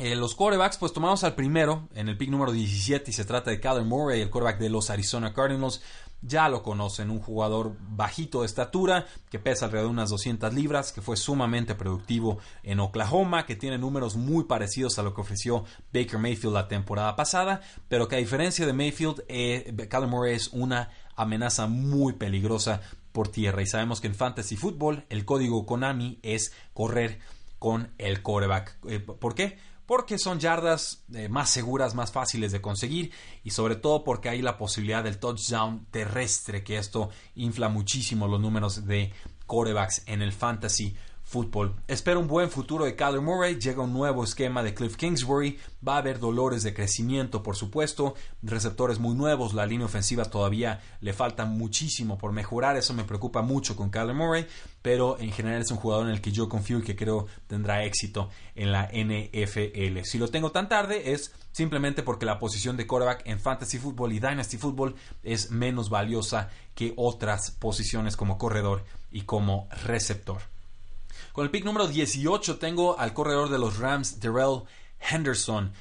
eh, 0.01 0.17
los 0.17 0.35
quarterbacks, 0.35 0.79
pues 0.79 0.95
tomamos 0.95 1.25
al 1.25 1.35
primero 1.35 1.87
en 1.95 2.09
el 2.09 2.17
pick 2.17 2.31
número 2.31 2.53
17 2.53 3.11
y 3.11 3.13
se 3.13 3.27
trata 3.27 3.51
de 3.51 3.61
Kyler 3.61 3.85
Murray, 3.85 4.23
el 4.23 4.31
quarterback 4.31 4.59
de 4.59 4.71
los 4.71 4.89
Arizona 4.89 5.35
Cardinals. 5.35 5.83
Ya 6.23 6.49
lo 6.49 6.63
conocen, 6.63 7.11
un 7.11 7.21
jugador 7.21 7.77
bajito 7.81 8.41
de 8.41 8.47
estatura, 8.47 9.07
que 9.31 9.39
pesa 9.39 9.67
alrededor 9.67 9.91
de 9.91 9.93
unas 9.93 10.09
200 10.09 10.55
libras, 10.55 10.93
que 10.93 11.03
fue 11.03 11.19
sumamente 11.19 11.75
productivo 11.75 12.39
en 12.63 12.81
Oklahoma, 12.81 13.45
que 13.45 13.57
tiene 13.57 13.77
números 13.77 14.17
muy 14.17 14.45
parecidos 14.45 14.99
a 14.99 15.03
lo 15.03 15.13
que 15.13 15.21
ofreció 15.21 15.65
Baker 15.93 16.19
Mayfield 16.19 16.55
la 16.55 16.69
temporada 16.69 17.15
pasada, 17.15 17.61
pero 17.89 18.09
que 18.09 18.17
a 18.17 18.21
diferencia 18.21 18.65
de 18.65 18.73
Mayfield, 18.73 19.25
eh, 19.29 19.75
Kyler 19.91 20.09
Murray 20.09 20.35
es 20.35 20.49
una 20.55 20.89
amenaza 21.15 21.67
muy 21.67 22.15
peligrosa 22.15 22.81
por 23.13 23.29
tierra. 23.29 23.61
Y 23.61 23.67
sabemos 23.67 24.01
que 24.01 24.07
en 24.07 24.15
Fantasy 24.15 24.57
Football 24.57 25.05
el 25.11 25.27
código 25.27 25.67
Konami 25.67 26.19
es 26.23 26.53
correr 26.73 27.19
con 27.59 27.93
el 27.99 28.23
quarterback. 28.23 28.79
Eh, 28.89 29.01
¿Por 29.01 29.35
qué? 29.35 29.59
Porque 29.91 30.19
son 30.19 30.39
yardas 30.39 31.03
eh, 31.13 31.29
más 31.29 31.51
seguras, 31.51 31.97
más 31.97 32.13
fáciles 32.13 32.53
de 32.53 32.61
conseguir 32.61 33.11
y 33.43 33.51
sobre 33.51 33.75
todo 33.75 34.05
porque 34.05 34.29
hay 34.29 34.41
la 34.41 34.57
posibilidad 34.57 35.03
del 35.03 35.19
touchdown 35.19 35.85
terrestre, 35.91 36.63
que 36.63 36.79
esto 36.79 37.11
infla 37.35 37.69
muchísimo 37.69 38.29
los 38.29 38.41
números 38.41 38.87
de 38.87 39.13
corebacks 39.47 40.05
en 40.07 40.23
el 40.23 40.31
fantasy 40.33 40.95
fútbol. 41.31 41.77
Espero 41.87 42.19
un 42.19 42.27
buen 42.27 42.51
futuro 42.51 42.85
de 42.85 42.97
Kyler 42.97 43.21
Murray. 43.21 43.57
Llega 43.57 43.85
un 43.85 43.93
nuevo 43.93 44.25
esquema 44.25 44.65
de 44.65 44.75
Cliff 44.75 44.97
Kingsbury. 44.97 45.61
Va 45.87 45.95
a 45.95 45.99
haber 45.99 46.19
dolores 46.19 46.65
de 46.65 46.75
crecimiento, 46.75 47.41
por 47.45 47.55
supuesto. 47.55 48.17
Receptores 48.43 48.99
muy 48.99 49.15
nuevos. 49.15 49.55
La 49.55 49.65
línea 49.65 49.87
ofensiva 49.87 50.25
todavía 50.25 50.81
le 51.01 51.13
falta 51.13 51.45
muchísimo 51.45 52.19
por 52.19 52.33
mejorar. 52.33 52.77
Eso 52.77 52.95
me 52.95 53.05
preocupa 53.05 53.43
mucho 53.43 53.77
con 53.77 53.91
Kyler 53.91 54.17
Murray. 54.17 54.45
Pero 54.83 55.21
en 55.21 55.31
general 55.31 55.61
es 55.61 55.71
un 55.71 55.77
jugador 55.77 56.07
en 56.07 56.15
el 56.15 56.21
que 56.21 56.33
yo 56.33 56.49
confío 56.49 56.81
y 56.81 56.83
que 56.83 56.97
creo 56.97 57.29
tendrá 57.47 57.85
éxito 57.85 58.29
en 58.57 58.73
la 58.73 58.91
NFL. 58.93 60.01
Si 60.03 60.19
lo 60.19 60.27
tengo 60.29 60.51
tan 60.51 60.69
tarde 60.69 61.13
es 61.13 61.33
simplemente 61.53 62.03
porque 62.03 62.27
la 62.27 62.41
posición 62.41 62.77
de 62.77 62.89
quarterback 62.89 63.23
en 63.27 63.39
Fantasy 63.39 63.79
Football 63.79 64.15
y 64.15 64.19
Dynasty 64.19 64.57
Football 64.57 64.97
es 65.23 65.53
menos 65.53 65.91
valiosa 65.91 66.51
que 66.75 66.93
otras 66.97 67.53
posiciones 67.53 68.17
como 68.17 68.37
corredor 68.37 68.85
y 69.13 69.23
como 69.23 69.69
receptor. 69.85 70.43
Con 71.33 71.45
el 71.45 71.51
pick 71.51 71.65
número 71.65 71.87
18 71.87 72.59
tengo 72.59 72.99
al 72.99 73.15
corredor 73.15 73.51
de 73.51 73.59
los 73.59 73.79
Rams, 73.79 74.19
Darrell 74.21 74.63
Henderson. 74.99 75.73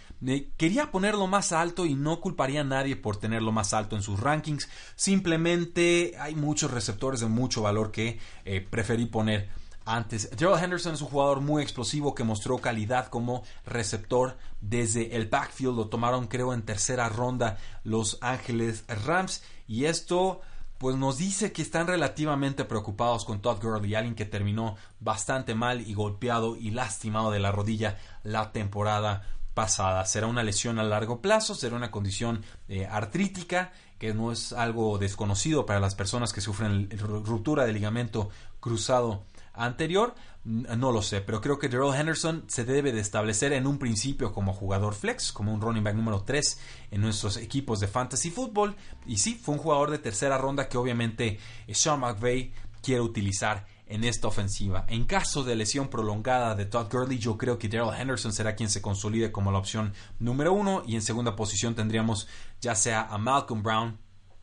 Quería 0.58 0.92
ponerlo 0.92 1.28
más 1.28 1.52
alto 1.52 1.86
y 1.86 1.96
no 1.96 2.20
culparía 2.20 2.62
a 2.62 2.66
nadie 2.66 2.96
por 2.96 3.18
tenerlo 3.18 3.52
más 3.52 3.74
alto 3.74 3.96
en 3.96 4.04
sus 4.04 4.20
rankings. 4.20 4.70
Simplemente 4.96 6.14
hay 6.20 6.36
muchos 6.36 6.72
receptores 6.72 7.22
de 7.22 7.28
mucho 7.28 7.62
valor 7.62 7.92
que 7.92 8.20
eh, 8.46 8.62
preferí 8.62 9.06
poner 9.06 9.50
antes. 9.86 10.30
Darrell 10.38 10.64
Henderson 10.64 10.94
es 10.94 11.02
un 11.02 11.08
jugador 11.08 11.42
muy 11.42 11.64
explosivo 11.64 12.14
que 12.14 12.24
mostró 12.24 12.60
calidad 12.60 13.08
como 13.08 13.44
receptor 13.66 14.38
desde 14.62 15.16
el 15.16 15.28
backfield. 15.28 15.76
Lo 15.76 15.88
tomaron 15.88 16.28
creo 16.28 16.54
en 16.54 16.62
tercera 16.62 17.10
ronda 17.10 17.58
los 17.84 18.20
Ángeles 18.22 18.84
Rams 18.88 19.42
y 19.68 19.86
esto 19.86 20.42
pues 20.80 20.96
nos 20.96 21.18
dice 21.18 21.52
que 21.52 21.62
están 21.62 21.88
relativamente 21.88 22.64
preocupados 22.64 23.26
con 23.26 23.42
Todd 23.42 23.62
Gurley, 23.62 23.96
alguien 23.96 24.16
que 24.16 24.26
terminó 24.26 24.78
bastante 25.02 25.54
mal 25.54 25.82
y 25.82 25.94
golpeado 25.94 26.56
y 26.56 26.72
lastimado 26.72 27.32
de 27.32 27.40
la 27.40 27.52
rodilla 27.52 27.98
la 28.24 28.54
temporada 28.54 29.24
pasada. 29.54 30.06
Será 30.06 30.28
una 30.28 30.42
lesión 30.42 30.80
a 30.80 30.84
largo 30.84 31.22
plazo, 31.22 31.54
será 31.54 31.76
una 31.76 31.92
condición 31.92 32.46
eh, 32.70 32.88
artrítica 32.88 33.74
que 33.98 34.14
no 34.14 34.32
es 34.32 34.54
algo 34.54 34.98
desconocido 34.98 35.66
para 35.66 35.82
las 35.82 35.96
personas 35.96 36.32
que 36.32 36.40
sufren 36.40 36.90
ruptura 36.98 37.66
de 37.66 37.74
ligamento 37.74 38.30
cruzado 38.62 39.26
anterior, 39.60 40.16
no 40.44 40.92
lo 40.92 41.02
sé, 41.02 41.22
pero 41.22 41.42
creo 41.42 41.60
que 41.60 41.70
Darrell 41.70 41.94
Henderson 41.94 42.46
se 42.48 42.64
debe 42.64 42.92
de 42.92 43.02
establecer 43.02 43.54
en 43.54 43.68
un 43.68 43.78
principio 43.78 44.34
como 44.34 44.54
jugador 44.54 44.96
flex, 44.96 45.32
como 45.32 45.54
un 45.54 45.62
running 45.62 45.84
back 45.84 45.96
número 45.96 46.24
3 46.24 46.60
en 46.92 47.02
nuestros 47.02 47.38
equipos 47.38 47.80
de 47.80 47.88
fantasy 47.88 48.32
football. 48.32 48.76
Y 49.06 49.18
sí, 49.18 49.36
fue 49.36 49.56
un 49.56 49.60
jugador 49.60 49.92
de 49.92 50.00
tercera 50.00 50.38
ronda 50.38 50.70
que 50.70 50.78
obviamente 50.78 51.40
Sean 51.72 52.00
McVay 52.00 52.54
quiere 52.82 53.02
utilizar 53.02 53.66
en 53.86 54.04
esta 54.04 54.28
ofensiva. 54.28 54.86
En 54.88 55.06
caso 55.06 55.44
de 55.44 55.56
lesión 55.56 55.90
prolongada 55.90 56.56
de 56.56 56.66
Todd 56.66 56.92
Gurley, 56.92 57.18
yo 57.18 57.38
creo 57.38 57.58
que 57.58 57.68
Darrell 57.68 58.00
Henderson 58.00 58.32
será 58.32 58.56
quien 58.56 58.70
se 58.70 58.82
consolide 58.82 59.32
como 59.32 59.52
la 59.52 59.58
opción 59.58 59.94
número 60.20 60.54
uno 60.54 60.84
y 60.86 60.96
en 60.96 61.02
segunda 61.02 61.36
posición 61.36 61.76
tendríamos 61.76 62.28
ya 62.62 62.76
sea 62.76 63.02
a 63.02 63.18
Malcolm 63.18 63.64
Brown 63.64 63.98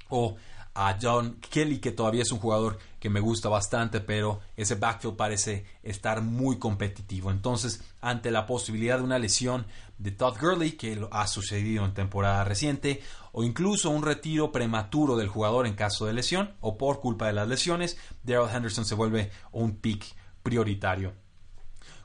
o 0.09 0.37
a 0.77 0.99
John 1.01 1.39
Kelly, 1.51 1.79
que 1.79 1.91
todavía 1.91 2.23
es 2.23 2.31
un 2.31 2.39
jugador 2.39 2.79
que 3.01 3.09
me 3.09 3.21
gusta 3.21 3.49
bastante, 3.49 4.01
pero 4.01 4.41
ese 4.57 4.75
backfield 4.75 5.17
parece 5.17 5.65
estar 5.83 6.21
muy 6.21 6.59
competitivo. 6.59 7.31
Entonces, 7.31 7.83
ante 8.03 8.31
la 8.31 8.47
posibilidad 8.47 8.99
de 8.99 9.05
una 9.05 9.19
lesión 9.19 9.67
de 9.97 10.11
Todd 10.11 10.37
Gurley, 10.39 10.73
que 10.73 11.07
ha 11.11 11.27
sucedido 11.27 11.85
en 11.87 11.95
temporada 11.95 12.45
reciente, 12.45 13.03
o 13.33 13.43
incluso 13.43 13.89
un 13.89 14.03
retiro 14.03 14.53
prematuro 14.53 15.17
del 15.17 15.29
jugador 15.29 15.67
en 15.67 15.75
caso 15.75 16.05
de 16.05 16.13
lesión, 16.13 16.55
o 16.61 16.77
por 16.77 17.01
culpa 17.01 17.27
de 17.27 17.33
las 17.33 17.49
lesiones, 17.49 17.97
Daryl 18.23 18.55
Henderson 18.55 18.85
se 18.85 18.95
vuelve 18.95 19.31
un 19.53 19.77
pick 19.77 20.05
prioritario. 20.43 21.15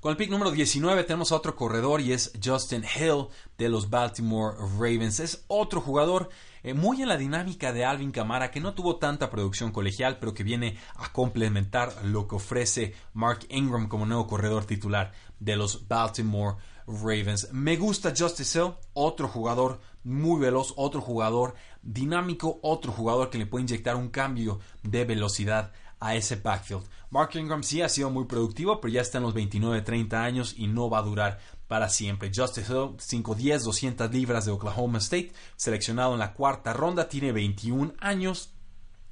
Con 0.01 0.10
el 0.10 0.17
pick 0.17 0.31
número 0.31 0.50
19 0.50 1.03
tenemos 1.03 1.31
a 1.31 1.36
otro 1.36 1.55
corredor 1.55 2.01
y 2.01 2.12
es 2.12 2.31
Justin 2.43 2.84
Hill 2.84 3.27
de 3.60 3.70
los 3.70 3.91
Baltimore 3.91 4.58
Ravens. 4.79 5.20
Es 5.20 5.46
otro 5.48 5.79
jugador 5.79 6.29
eh, 6.63 6.74
muy 6.74 7.03
en 7.03 7.08
la 7.08 7.17
dinámica 7.17 7.72
de 7.72 7.86
Alvin 7.86 8.12
Camara, 8.12 8.50
que 8.50 8.60
no 8.60 8.74
tuvo 8.74 8.96
tanta 8.96 9.29
producción 9.29 9.72
colegial, 9.72 10.17
pero 10.17 10.34
que 10.34 10.43
viene 10.43 10.79
a 10.96 11.13
complementar 11.13 11.93
lo 12.03 12.27
que 12.27 12.34
ofrece 12.34 12.96
Mark 13.13 13.46
Ingram 13.50 13.88
como 13.88 14.08
nuevo 14.08 14.25
corredor 14.25 14.65
titular 14.65 15.12
de 15.39 15.55
los 15.55 15.88
Baltimore 15.88 16.55
Ravens. 16.88 17.50
Me 17.51 17.77
gusta 17.77 18.12
Justice 18.17 18.58
Hill, 18.58 18.74
otro 18.93 19.27
jugador 19.27 19.81
muy 20.03 20.41
veloz, 20.41 20.74
otro 20.77 21.01
jugador 21.01 21.53
dinámico, 21.84 22.60
otro 22.63 22.91
jugador 22.91 23.29
que 23.29 23.38
le 23.38 23.46
puede 23.46 23.65
inyectar 23.65 23.96
un 23.96 24.10
cambio 24.10 24.62
de 24.81 25.05
velocidad 25.05 25.72
a 26.01 26.15
ese 26.15 26.36
backfield. 26.36 26.84
Mark 27.12 27.29
Ingram 27.36 27.63
sí 27.63 27.81
ha 27.81 27.88
sido 27.88 28.10
muy 28.10 28.25
productivo, 28.25 28.81
pero 28.81 28.91
ya 28.91 29.01
está 29.01 29.20
en 29.20 29.24
los 29.24 29.36
29-30 29.36 30.13
años 30.15 30.55
y 30.58 30.67
no 30.67 30.89
va 30.89 30.98
a 31.00 31.03
durar 31.03 31.39
para 31.67 31.88
siempre. 31.88 32.31
Justice 32.36 32.72
Hill, 32.72 32.98
5'10, 32.98 33.63
200 33.63 34.12
libras 34.12 34.46
de 34.46 34.51
Oklahoma 34.51 34.98
State, 34.98 35.31
seleccionado 35.55 36.13
en 36.13 36.20
la 36.20 36.34
cuarta 36.34 36.74
ronda, 36.74 37.08
tiene 37.08 37.31
21 37.31 37.93
años 38.00 38.50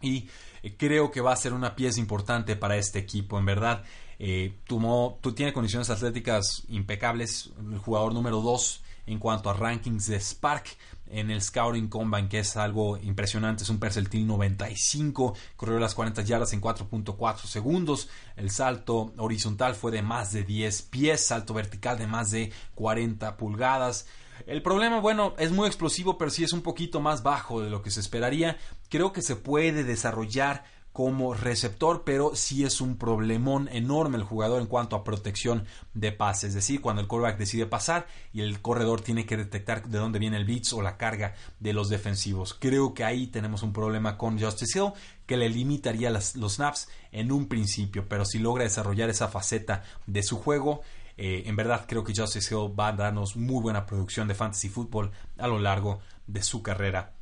y 0.01 0.29
eh, 0.63 0.75
creo 0.77 1.12
que 1.12 1.22
va 1.22 1.31
a 1.31 1.38
ser 1.38 1.53
una 1.53 1.75
pieza 1.75 2.00
importante 2.00 2.55
para 2.55 2.75
este 2.75 3.00
equipo. 3.00 3.38
En 3.38 3.46
verdad, 3.46 3.84
eh, 4.17 4.58
tomó, 4.65 5.19
tiene 5.36 5.53
condiciones 5.53 5.89
atléticas 5.89 6.63
impecables, 6.69 7.51
el 7.72 7.77
jugador 7.77 8.13
número 8.13 8.41
2 8.41 8.84
en 9.05 9.19
cuanto 9.19 9.50
a 9.50 9.53
rankings 9.53 10.08
de 10.08 10.19
Spark 10.19 10.65
en 11.10 11.32
el 11.32 11.42
Scouting 11.42 11.88
Combine, 11.88 12.30
que 12.30 12.39
es 12.39 12.56
algo 12.58 12.98
impresionante. 12.98 13.63
Es 13.63 13.70
un 13.70 13.80
percentil 13.80 14.25
95, 14.25 15.36
corrió 15.56 15.80
las 15.80 15.96
40 15.96 16.22
yardas 16.24 16.54
en 16.54 16.62
4.4 16.62 17.38
segundos. 17.46 18.10
El 18.36 18.51
salto 18.51 19.13
horizontal 19.18 19.75
fue 19.75 19.92
de 19.92 20.01
más 20.01 20.32
de 20.32 20.44
10 20.44 20.82
pies, 20.84 21.25
salto 21.25 21.54
vertical 21.54 21.98
de 21.98 22.08
más 22.08 22.32
de 22.32 22.51
40 22.75 23.38
pulgadas. 23.38 24.08
El 24.48 24.62
problema, 24.62 25.00
bueno, 25.00 25.36
es 25.38 25.51
muy 25.51 25.68
explosivo, 25.68 26.18
pero 26.18 26.32
sí 26.32 26.44
es 26.44 26.54
un 26.54 26.62
poquito 26.62 27.01
más 27.01 27.24
bajo 27.24 27.62
de 27.62 27.70
lo 27.70 27.82
que 27.82 27.92
se 27.92 28.00
esperaría. 28.00 28.58
Creo 28.89 29.12
que 29.12 29.22
se 29.22 29.36
puede 29.36 29.84
desarrollar 29.84 30.63
como 31.00 31.34
receptor, 31.34 32.03
pero 32.03 32.36
sí 32.36 32.65
es 32.65 32.82
un 32.82 32.98
problemón 32.98 33.70
enorme 33.72 34.18
el 34.18 34.24
jugador 34.25 34.60
en 34.60 34.68
cuanto 34.68 34.98
a 34.98 35.06
protección 35.06 35.63
de 35.94 36.12
pases. 36.12 36.50
Es 36.50 36.56
decir, 36.56 36.82
cuando 36.82 37.01
el 37.01 37.08
quarterback 37.08 37.39
decide 37.39 37.65
pasar 37.65 38.06
y 38.34 38.41
el 38.41 38.62
corredor 38.62 39.00
tiene 39.00 39.25
que 39.25 39.38
detectar 39.38 39.88
de 39.88 39.98
dónde 39.98 40.20
viene 40.20 40.36
el 40.36 40.44
blitz 40.44 40.74
o 40.74 40.82
la 40.82 40.98
carga 40.98 41.36
de 41.62 41.72
los 41.72 41.88
defensivos. 41.88 42.53
Creo 42.53 42.94
que 42.94 43.06
ahí 43.06 43.27
tenemos 43.27 43.63
un 43.63 43.72
problema 43.72 44.18
con 44.18 44.38
Justice 44.38 44.77
Hill 44.77 44.91
que 45.25 45.38
le 45.38 45.48
limitaría 45.48 46.10
los 46.10 46.34
snaps 46.34 46.89
en 47.13 47.32
un 47.32 47.48
principio, 47.48 48.10
pero 48.10 48.25
si 48.25 48.38
logra 48.38 48.65
desarrollar 48.65 49.10
esa 49.10 49.29
faceta 49.29 49.84
de 50.06 50.22
su 50.22 50.38
juego, 50.38 50.82
eh, 51.15 51.44
en 51.46 51.56
verdad 51.56 51.86
creo 51.88 52.03
que 52.03 52.12
Justice 52.13 52.53
Hill 52.53 52.77
va 52.77 52.89
a 52.89 52.91
darnos 52.91 53.38
muy 53.38 53.62
buena 53.62 53.86
producción 53.86 54.27
de 54.27 54.36
fantasy 54.36 54.68
football 54.68 55.12
a 55.38 55.48
lo 55.48 55.60
largo 55.60 56.01
de 56.27 56.44
su 56.44 56.62
carrera. 56.62 57.13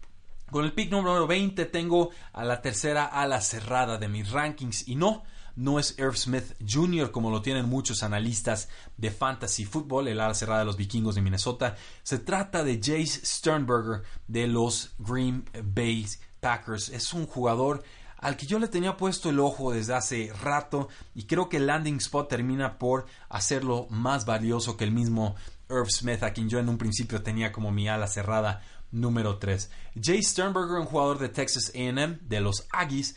Con 0.51 0.63
el 0.63 0.71
pick 0.71 0.91
número 0.91 1.27
20 1.27 1.65
tengo 1.65 2.11
a 2.31 2.45
la 2.45 2.61
tercera 2.61 3.05
ala 3.05 3.41
cerrada 3.41 3.97
de 3.97 4.07
mis 4.07 4.31
rankings 4.31 4.87
y 4.87 4.95
no, 4.95 5.23
no 5.57 5.77
es 5.77 5.99
Irv 5.99 6.15
Smith 6.15 6.55
Jr. 6.65 7.11
como 7.11 7.31
lo 7.31 7.41
tienen 7.41 7.67
muchos 7.67 8.01
analistas 8.01 8.69
de 8.95 9.11
fantasy 9.11 9.65
football, 9.65 10.07
el 10.07 10.21
ala 10.21 10.33
cerrada 10.33 10.59
de 10.59 10.65
los 10.65 10.77
vikingos 10.77 11.15
de 11.15 11.21
Minnesota. 11.21 11.75
Se 12.01 12.19
trata 12.19 12.63
de 12.63 12.77
Jace 12.77 13.25
Sternberger 13.25 14.03
de 14.29 14.47
los 14.47 14.95
Green 14.99 15.43
Bay 15.63 16.07
Packers. 16.39 16.89
Es 16.89 17.11
un 17.11 17.27
jugador 17.27 17.83
al 18.17 18.37
que 18.37 18.45
yo 18.45 18.57
le 18.57 18.69
tenía 18.69 18.95
puesto 18.95 19.29
el 19.29 19.41
ojo 19.41 19.73
desde 19.73 19.95
hace 19.95 20.31
rato 20.41 20.87
y 21.13 21.23
creo 21.23 21.49
que 21.49 21.57
el 21.57 21.67
landing 21.67 21.97
spot 21.97 22.29
termina 22.29 22.77
por 22.77 23.05
hacerlo 23.27 23.87
más 23.89 24.25
valioso 24.25 24.77
que 24.77 24.85
el 24.85 24.91
mismo 24.91 25.35
Irv 25.69 25.89
Smith, 25.91 26.23
a 26.23 26.31
quien 26.31 26.47
yo 26.47 26.59
en 26.59 26.69
un 26.69 26.77
principio 26.77 27.21
tenía 27.21 27.51
como 27.51 27.71
mi 27.71 27.89
ala 27.89 28.07
cerrada 28.07 28.61
número 28.91 29.37
3. 29.37 29.69
Jay 30.01 30.21
Sternberger, 30.21 30.77
un 30.79 30.85
jugador 30.85 31.19
de 31.19 31.29
Texas 31.29 31.71
AM, 31.75 32.19
de 32.21 32.41
los 32.41 32.67
Aggies, 32.71 33.15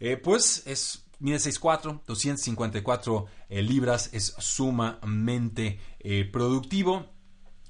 eh, 0.00 0.16
pues 0.16 0.62
es 0.66 1.04
mide 1.20 1.38
6'4, 1.38 2.02
254 2.06 3.26
eh, 3.48 3.62
libras, 3.62 4.10
es 4.12 4.34
sumamente 4.38 5.80
eh, 6.00 6.28
productivo 6.30 7.06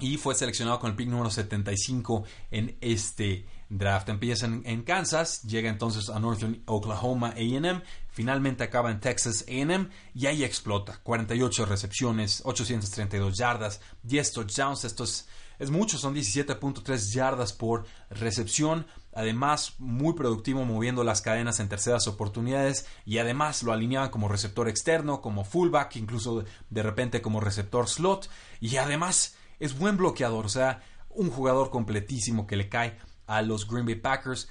y 0.00 0.16
fue 0.16 0.34
seleccionado 0.34 0.80
con 0.80 0.90
el 0.90 0.96
pick 0.96 1.08
número 1.08 1.30
75 1.30 2.24
en 2.50 2.76
este 2.80 3.46
draft. 3.68 4.08
Empieza 4.08 4.46
en, 4.46 4.82
Kansas, 4.82 5.42
llega 5.42 5.70
entonces 5.70 6.10
a 6.10 6.18
Northern 6.18 6.62
Oklahoma 6.66 7.34
AM, 7.36 7.82
finalmente 8.10 8.64
acaba 8.64 8.90
en 8.90 9.00
Texas 9.00 9.44
AM 9.48 9.90
y 10.14 10.26
ahí 10.26 10.42
explota. 10.42 11.00
48 11.02 11.64
recepciones, 11.66 12.42
832 12.44 13.38
yardas, 13.38 13.80
10 14.02 14.32
touchdowns. 14.32 14.84
Esto 14.84 15.04
es 15.04 15.28
es 15.58 15.70
mucho, 15.70 15.99
son 15.99 16.14
17.3 16.14 17.12
yardas 17.12 17.52
por 17.52 17.87
recepción. 18.11 18.87
Además, 19.12 19.75
muy 19.78 20.14
productivo 20.14 20.64
moviendo 20.64 21.04
las 21.04 21.23
cadenas 21.23 21.61
en 21.61 21.68
terceras 21.68 22.08
oportunidades 22.08 22.87
y 23.04 23.18
además 23.18 23.62
lo 23.62 23.73
alineaban 23.73 24.11
como 24.11 24.28
receptor 24.28 24.68
externo, 24.68 25.20
como 25.20 25.44
fullback, 25.44 25.96
incluso 25.96 26.44
de 26.70 26.82
repente 26.82 27.23
como 27.23 27.40
receptor 27.40 27.88
slot. 27.88 28.28
Y 28.61 28.76
además 28.76 29.37
es 29.61 29.78
buen 29.78 29.96
bloqueador, 29.96 30.46
o 30.46 30.49
sea, 30.49 30.82
un 31.11 31.30
jugador 31.30 31.70
completísimo 31.70 32.46
que 32.46 32.56
le 32.56 32.68
cae 32.68 32.99
a 33.26 33.42
los 33.42 33.68
Green 33.68 33.87
Bay 33.87 33.94
Packers. 33.94 34.49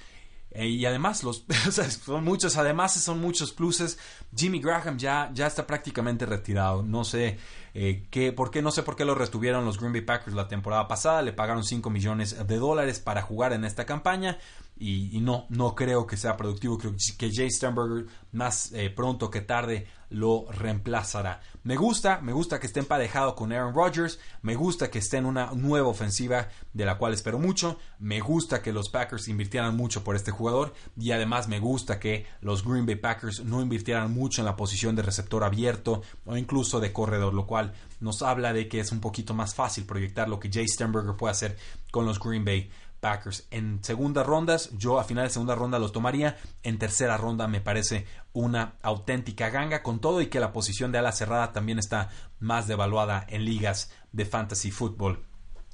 Eh, 0.54 0.68
y 0.68 0.86
además, 0.86 1.24
los, 1.24 1.44
son 2.04 2.24
muchos, 2.24 2.56
además 2.56 2.94
son 2.94 3.20
muchos 3.20 3.52
pluses. 3.52 3.98
Jimmy 4.34 4.60
Graham 4.60 4.96
ya, 4.96 5.30
ya 5.34 5.46
está 5.46 5.66
prácticamente 5.66 6.26
retirado. 6.26 6.82
No 6.82 7.04
sé 7.04 7.38
eh, 7.74 8.06
qué, 8.10 8.32
por 8.32 8.50
qué, 8.50 8.62
no 8.62 8.70
sé 8.70 8.84
por 8.84 8.94
qué 8.94 9.04
lo 9.04 9.16
retuvieron 9.16 9.64
los 9.64 9.78
Green 9.78 9.92
Bay 9.92 10.02
Packers 10.02 10.34
la 10.34 10.46
temporada 10.46 10.86
pasada. 10.86 11.22
Le 11.22 11.32
pagaron 11.32 11.64
5 11.64 11.90
millones 11.90 12.46
de 12.46 12.56
dólares 12.56 13.00
para 13.00 13.22
jugar 13.22 13.52
en 13.52 13.64
esta 13.64 13.84
campaña. 13.84 14.38
Y, 14.76 15.20
no, 15.20 15.46
no 15.50 15.74
creo 15.74 16.06
que 16.06 16.16
sea 16.16 16.36
productivo. 16.36 16.78
Creo 16.78 16.94
que 17.16 17.30
Jay 17.32 17.50
Sternberger 17.50 18.06
más 18.32 18.72
eh, 18.72 18.90
pronto 18.90 19.30
que 19.30 19.40
tarde 19.40 19.86
lo 20.10 20.46
reemplazará. 20.50 21.40
Me 21.64 21.76
gusta, 21.76 22.20
me 22.20 22.32
gusta 22.32 22.60
que 22.60 22.66
esté 22.66 22.80
emparejado 22.80 23.34
con 23.34 23.52
Aaron 23.52 23.74
Rodgers, 23.74 24.18
me 24.42 24.54
gusta 24.54 24.90
que 24.90 24.98
esté 24.98 25.16
en 25.16 25.26
una 25.26 25.50
nueva 25.54 25.88
ofensiva 25.88 26.48
de 26.72 26.84
la 26.84 26.98
cual 26.98 27.14
espero 27.14 27.38
mucho, 27.38 27.78
me 27.98 28.20
gusta 28.20 28.62
que 28.62 28.72
los 28.72 28.90
Packers 28.90 29.28
invirtieran 29.28 29.76
mucho 29.76 30.04
por 30.04 30.14
este 30.14 30.30
jugador 30.30 30.74
y 30.96 31.10
además 31.10 31.48
me 31.48 31.58
gusta 31.58 31.98
que 31.98 32.26
los 32.42 32.64
Green 32.64 32.86
Bay 32.86 32.96
Packers 32.96 33.44
no 33.44 33.60
invirtieran 33.60 34.12
mucho 34.12 34.40
en 34.40 34.46
la 34.46 34.56
posición 34.56 34.94
de 34.94 35.02
receptor 35.02 35.42
abierto 35.42 36.02
o 36.26 36.36
incluso 36.36 36.80
de 36.80 36.92
corredor, 36.92 37.34
lo 37.34 37.46
cual 37.46 37.72
nos 38.00 38.22
habla 38.22 38.52
de 38.52 38.68
que 38.68 38.80
es 38.80 38.92
un 38.92 39.00
poquito 39.00 39.34
más 39.34 39.54
fácil 39.54 39.84
proyectar 39.84 40.28
lo 40.28 40.38
que 40.38 40.50
Jay 40.52 40.68
Sternberger 40.68 41.16
puede 41.16 41.32
hacer 41.32 41.56
con 41.90 42.06
los 42.06 42.20
Green 42.20 42.44
Bay 42.44 42.70
Packers. 43.04 43.46
En 43.50 43.84
segundas 43.84 44.24
rondas, 44.24 44.70
yo 44.78 44.98
a 44.98 45.04
final 45.04 45.24
de 45.24 45.30
segunda 45.30 45.54
ronda 45.54 45.78
los 45.78 45.92
tomaría. 45.92 46.38
En 46.62 46.78
tercera 46.78 47.18
ronda 47.18 47.46
me 47.46 47.60
parece 47.60 48.06
una 48.32 48.76
auténtica 48.80 49.50
ganga 49.50 49.82
con 49.82 50.00
todo 50.00 50.22
y 50.22 50.28
que 50.28 50.40
la 50.40 50.54
posición 50.54 50.90
de 50.90 50.96
ala 50.96 51.12
cerrada 51.12 51.52
también 51.52 51.78
está 51.78 52.08
más 52.40 52.66
devaluada 52.66 53.26
en 53.28 53.44
ligas 53.44 53.92
de 54.12 54.24
fantasy 54.24 54.70
football. 54.70 55.22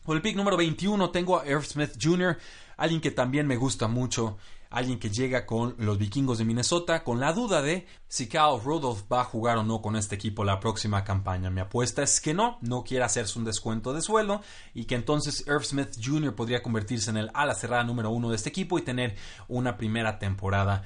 Con 0.04 0.16
el 0.16 0.22
pick 0.22 0.34
número 0.34 0.56
21 0.56 1.10
tengo 1.10 1.38
a 1.38 1.46
Irv 1.46 1.64
Smith 1.64 1.92
Jr., 2.02 2.36
alguien 2.76 3.00
que 3.00 3.12
también 3.12 3.46
me 3.46 3.56
gusta 3.56 3.86
mucho 3.86 4.36
alguien 4.70 5.00
que 5.00 5.10
llega 5.10 5.46
con 5.46 5.74
los 5.78 5.98
vikingos 5.98 6.38
de 6.38 6.44
Minnesota 6.44 7.02
con 7.02 7.18
la 7.18 7.32
duda 7.32 7.60
de 7.60 7.86
si 8.06 8.28
Kyle 8.28 8.60
Rudolph 8.62 9.02
va 9.12 9.22
a 9.22 9.24
jugar 9.24 9.58
o 9.58 9.64
no 9.64 9.82
con 9.82 9.96
este 9.96 10.14
equipo 10.14 10.44
la 10.44 10.60
próxima 10.60 11.02
campaña. 11.02 11.50
Mi 11.50 11.60
apuesta 11.60 12.02
es 12.02 12.20
que 12.20 12.34
no, 12.34 12.58
no 12.60 12.84
quiere 12.84 13.04
hacerse 13.04 13.38
un 13.38 13.44
descuento 13.44 13.92
de 13.92 14.00
sueldo 14.00 14.42
y 14.72 14.84
que 14.84 14.94
entonces 14.94 15.44
Irv 15.46 15.64
Smith 15.64 15.98
Jr. 16.02 16.34
podría 16.34 16.62
convertirse 16.62 17.10
en 17.10 17.16
el 17.16 17.30
ala 17.34 17.54
cerrada 17.54 17.82
número 17.84 18.10
uno 18.10 18.30
de 18.30 18.36
este 18.36 18.48
equipo 18.48 18.78
y 18.78 18.82
tener 18.82 19.16
una 19.48 19.76
primera 19.76 20.18
temporada 20.18 20.84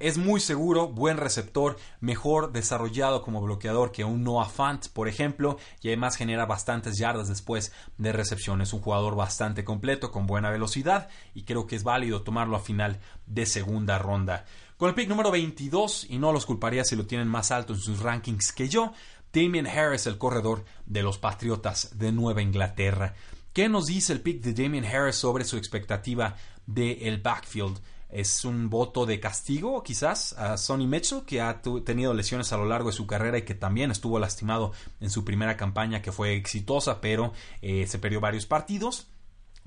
Es 0.00 0.18
muy 0.18 0.40
seguro, 0.40 0.88
buen 0.88 1.16
receptor, 1.16 1.76
mejor 2.00 2.52
desarrollado 2.52 3.22
como 3.22 3.40
bloqueador 3.40 3.92
que 3.92 4.04
un 4.04 4.22
Noah 4.24 4.48
Fant, 4.48 4.88
por 4.88 5.08
ejemplo, 5.08 5.58
y 5.82 5.88
además 5.88 6.16
genera 6.16 6.46
bastantes 6.46 6.98
yardas 6.98 7.28
después 7.28 7.72
de 7.98 8.12
recepción. 8.12 8.60
Es 8.60 8.72
un 8.72 8.80
jugador 8.80 9.16
bastante 9.16 9.64
completo, 9.64 10.10
con 10.10 10.26
buena 10.26 10.50
velocidad, 10.50 11.08
y 11.34 11.44
creo 11.44 11.66
que 11.66 11.76
es 11.76 11.84
válido 11.84 12.22
tomarlo 12.22 12.56
a 12.56 12.60
final 12.60 13.00
de 13.26 13.46
segunda 13.46 13.98
ronda. 13.98 14.44
Con 14.76 14.88
el 14.88 14.94
pick 14.94 15.08
número 15.08 15.30
22, 15.30 16.06
y 16.08 16.18
no 16.18 16.32
los 16.32 16.46
culparía 16.46 16.84
si 16.84 16.96
lo 16.96 17.06
tienen 17.06 17.28
más 17.28 17.50
alto 17.50 17.74
en 17.74 17.80
sus 17.80 18.00
rankings 18.00 18.52
que 18.52 18.68
yo, 18.68 18.92
Damien 19.32 19.66
Harris, 19.66 20.06
el 20.06 20.18
corredor 20.18 20.64
de 20.86 21.02
los 21.02 21.18
Patriotas 21.18 21.98
de 21.98 22.12
Nueva 22.12 22.42
Inglaterra. 22.42 23.14
¿Qué 23.52 23.68
nos 23.68 23.86
dice 23.86 24.12
el 24.12 24.20
pick 24.20 24.42
de 24.42 24.54
Damien 24.54 24.84
Harris 24.84 25.16
sobre 25.16 25.44
su 25.44 25.56
expectativa 25.56 26.36
del 26.66 27.20
backfield? 27.20 27.78
Es 28.12 28.44
un 28.44 28.70
voto 28.70 29.06
de 29.06 29.20
castigo 29.20 29.82
quizás 29.82 30.32
a 30.34 30.56
Sonny 30.56 30.86
Mitchell, 30.86 31.22
que 31.24 31.40
ha 31.40 31.62
tenido 31.62 32.14
lesiones 32.14 32.52
a 32.52 32.56
lo 32.56 32.64
largo 32.64 32.90
de 32.90 32.96
su 32.96 33.06
carrera 33.06 33.38
y 33.38 33.42
que 33.42 33.54
también 33.54 33.90
estuvo 33.90 34.18
lastimado 34.18 34.72
en 35.00 35.10
su 35.10 35.24
primera 35.24 35.56
campaña 35.56 36.02
que 36.02 36.12
fue 36.12 36.34
exitosa, 36.34 37.00
pero 37.00 37.32
eh, 37.62 37.86
se 37.86 37.98
perdió 37.98 38.20
varios 38.20 38.46
partidos. 38.46 39.08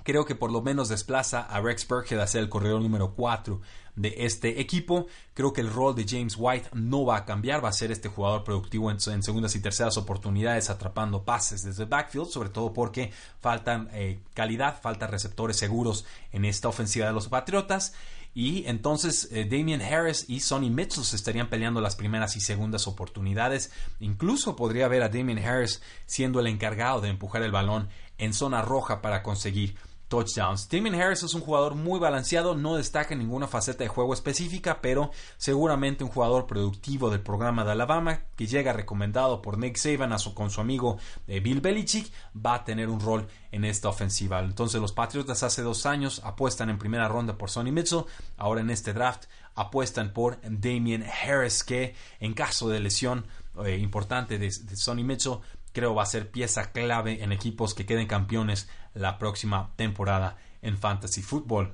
Creo 0.04 0.26
que 0.26 0.36
por 0.36 0.52
lo 0.52 0.62
menos 0.62 0.90
desplaza 0.90 1.42
a 1.42 1.62
Rex 1.62 1.88
Burkhead 1.88 2.20
a 2.20 2.28
ser 2.28 2.42
el 2.42 2.50
corredor 2.50 2.82
número 2.82 3.14
4 3.16 3.62
de 3.96 4.14
este 4.20 4.60
equipo. 4.60 5.08
Creo 5.34 5.54
que 5.54 5.62
el 5.62 5.72
rol 5.72 5.96
de 5.96 6.06
James 6.08 6.36
White 6.38 6.70
no 6.74 7.06
va 7.06 7.18
a 7.18 7.26
cambiar, 7.26 7.64
va 7.64 7.70
a 7.70 7.74
ser 7.74 7.92
este 7.92 8.10
jugador 8.10 8.44
productivo 8.44 8.92
en, 8.92 9.00
segundas 9.00 9.56
y 9.56 9.62
terceras 9.62 9.98
oportunidades 9.98 10.70
atrapando 10.70 11.24
pases 11.24 11.64
desde 11.64 11.84
el 11.84 11.90
backfield, 11.90 12.28
sobre 12.28 12.50
todo 12.50 12.74
porque 12.74 13.12
faltan 13.40 13.90
eh, 13.94 14.20
calidad, 14.34 14.82
faltan 14.82 15.10
receptores 15.10 15.56
seguros 15.56 16.06
en 16.34 16.44
esta 16.44 16.68
ofensiva 16.68 17.08
de 17.08 17.14
los 17.14 17.30
Patriotas. 17.30 17.94
Y 18.34 18.66
entonces 18.66 19.30
eh, 19.32 19.46
Damian 19.46 19.82
Harris 19.82 20.26
y 20.28 20.40
Sonny 20.40 20.70
Mitchell 20.70 21.04
estarían 21.04 21.50
peleando 21.50 21.82
las 21.82 21.96
primeras 21.96 22.36
y 22.36 22.40
segundas 22.40 22.88
oportunidades. 22.88 23.72
Incluso 24.00 24.56
podría 24.56 24.88
ver 24.88 25.04
a 25.04 25.10
Damian 25.10 25.40
Harris 25.40 25.82
siendo 26.06 26.40
el 26.40 26.48
encargado 26.48 27.02
de 27.02 27.10
empujar 27.10 27.44
el 27.44 27.52
balón 27.52 27.90
en 28.18 28.34
zona 28.34 28.62
roja 28.62 29.02
para 29.02 29.22
conseguir 29.22 29.76
touchdowns. 30.14 30.70
Damien 30.70 30.94
Harris 30.94 31.24
es 31.24 31.34
un 31.34 31.42
jugador 31.42 31.74
muy 31.74 32.00
balanceado, 32.00 32.54
no 32.54 32.76
destaca 32.76 33.16
en 33.16 33.20
ninguna 33.20 33.48
faceta 33.48 33.84
de 33.84 33.88
juego 33.88 34.14
específica, 34.14 34.80
pero 34.80 35.10
seguramente 35.38 36.04
un 36.04 36.12
jugador 36.12 36.46
productivo 36.46 37.10
del 37.10 37.22
programa 37.22 37.66
de 37.66 37.72
Alabama 37.72 38.20
que 38.36 38.46
llega 38.46 38.74
recomendado 38.74 39.42
por 39.42 39.58
Nick 39.58 39.78
Saban 39.78 40.16
con 40.36 40.52
su 40.52 40.62
amigo 40.62 41.00
eh, 41.28 41.40
Bill 41.40 41.62
Belichick 41.62 42.14
va 42.34 42.54
a 42.54 42.64
tener 42.64 42.90
un 42.90 43.00
rol 43.00 43.28
en 43.52 43.66
esta 43.66 43.90
ofensiva. 43.90 44.40
Entonces 44.40 44.80
los 44.80 44.92
Patriotas 44.92 45.42
hace 45.42 45.64
dos 45.64 45.88
años 45.88 46.22
apuestan 46.24 46.70
en 46.70 46.78
primera 46.78 47.08
ronda 47.08 47.36
por 47.36 47.50
Sonny 47.50 47.72
Mitchell, 47.72 48.06
ahora 48.38 48.62
en 48.62 48.70
este 48.70 48.94
draft 48.94 49.24
apuestan 49.56 50.14
por 50.14 50.40
Damien 50.44 51.04
Harris 51.04 51.64
que 51.64 51.96
en 52.20 52.36
caso 52.36 52.70
de 52.70 52.80
lesión 52.80 53.26
eh, 53.66 53.78
importante 53.78 54.38
de, 54.38 54.46
de 54.46 54.76
Sonny 54.76 55.04
Mitchell 55.04 55.40
creo 55.74 55.94
va 55.94 56.04
a 56.04 56.08
ser 56.08 56.32
pieza 56.32 56.72
clave 56.72 57.24
en 57.24 57.32
equipos 57.32 57.74
que 57.74 57.86
queden 57.86 58.08
campeones 58.08 58.70
la 58.94 59.18
próxima 59.18 59.74
temporada 59.76 60.38
en 60.62 60.78
Fantasy 60.78 61.22
Football. 61.22 61.74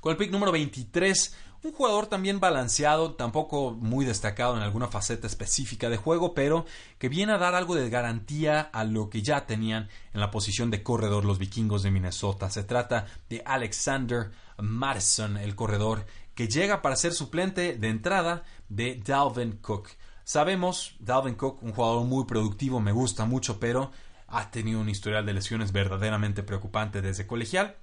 Con 0.00 0.12
el 0.12 0.16
pick 0.16 0.30
número 0.30 0.52
23, 0.52 1.34
un 1.64 1.72
jugador 1.72 2.06
también 2.06 2.40
balanceado, 2.40 3.14
tampoco 3.14 3.70
muy 3.72 4.04
destacado 4.04 4.54
en 4.54 4.62
alguna 4.62 4.88
faceta 4.88 5.26
específica 5.26 5.88
de 5.88 5.96
juego, 5.96 6.34
pero 6.34 6.66
que 6.98 7.08
viene 7.08 7.32
a 7.32 7.38
dar 7.38 7.54
algo 7.54 7.74
de 7.74 7.88
garantía 7.88 8.60
a 8.60 8.84
lo 8.84 9.08
que 9.08 9.22
ya 9.22 9.46
tenían 9.46 9.88
en 10.12 10.20
la 10.20 10.30
posición 10.30 10.70
de 10.70 10.82
corredor 10.82 11.24
los 11.24 11.38
vikingos 11.38 11.82
de 11.82 11.90
Minnesota. 11.90 12.50
Se 12.50 12.64
trata 12.64 13.06
de 13.30 13.42
Alexander 13.46 14.30
Madison, 14.58 15.38
el 15.38 15.54
corredor 15.54 16.04
que 16.34 16.48
llega 16.48 16.82
para 16.82 16.96
ser 16.96 17.14
suplente 17.14 17.78
de 17.78 17.88
entrada 17.88 18.44
de 18.68 19.00
Dalvin 19.02 19.52
Cook. 19.62 19.88
Sabemos, 20.24 20.96
Dalvin 21.00 21.34
Cook, 21.34 21.62
un 21.62 21.72
jugador 21.72 22.04
muy 22.06 22.24
productivo, 22.24 22.80
me 22.80 22.92
gusta 22.92 23.26
mucho, 23.26 23.60
pero 23.60 23.92
ha 24.26 24.50
tenido 24.50 24.80
un 24.80 24.88
historial 24.88 25.26
de 25.26 25.34
lesiones 25.34 25.70
verdaderamente 25.70 26.42
preocupante 26.42 27.02
desde 27.02 27.26
colegial 27.26 27.76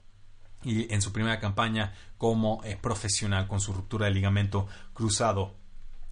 y 0.63 0.91
en 0.93 1.01
su 1.01 1.13
primera 1.13 1.39
campaña 1.39 1.93
como 2.17 2.63
eh, 2.63 2.77
profesional 2.81 3.47
con 3.47 3.61
su 3.61 3.73
ruptura 3.73 4.07
de 4.07 4.13
ligamento 4.13 4.67
cruzado 4.93 5.55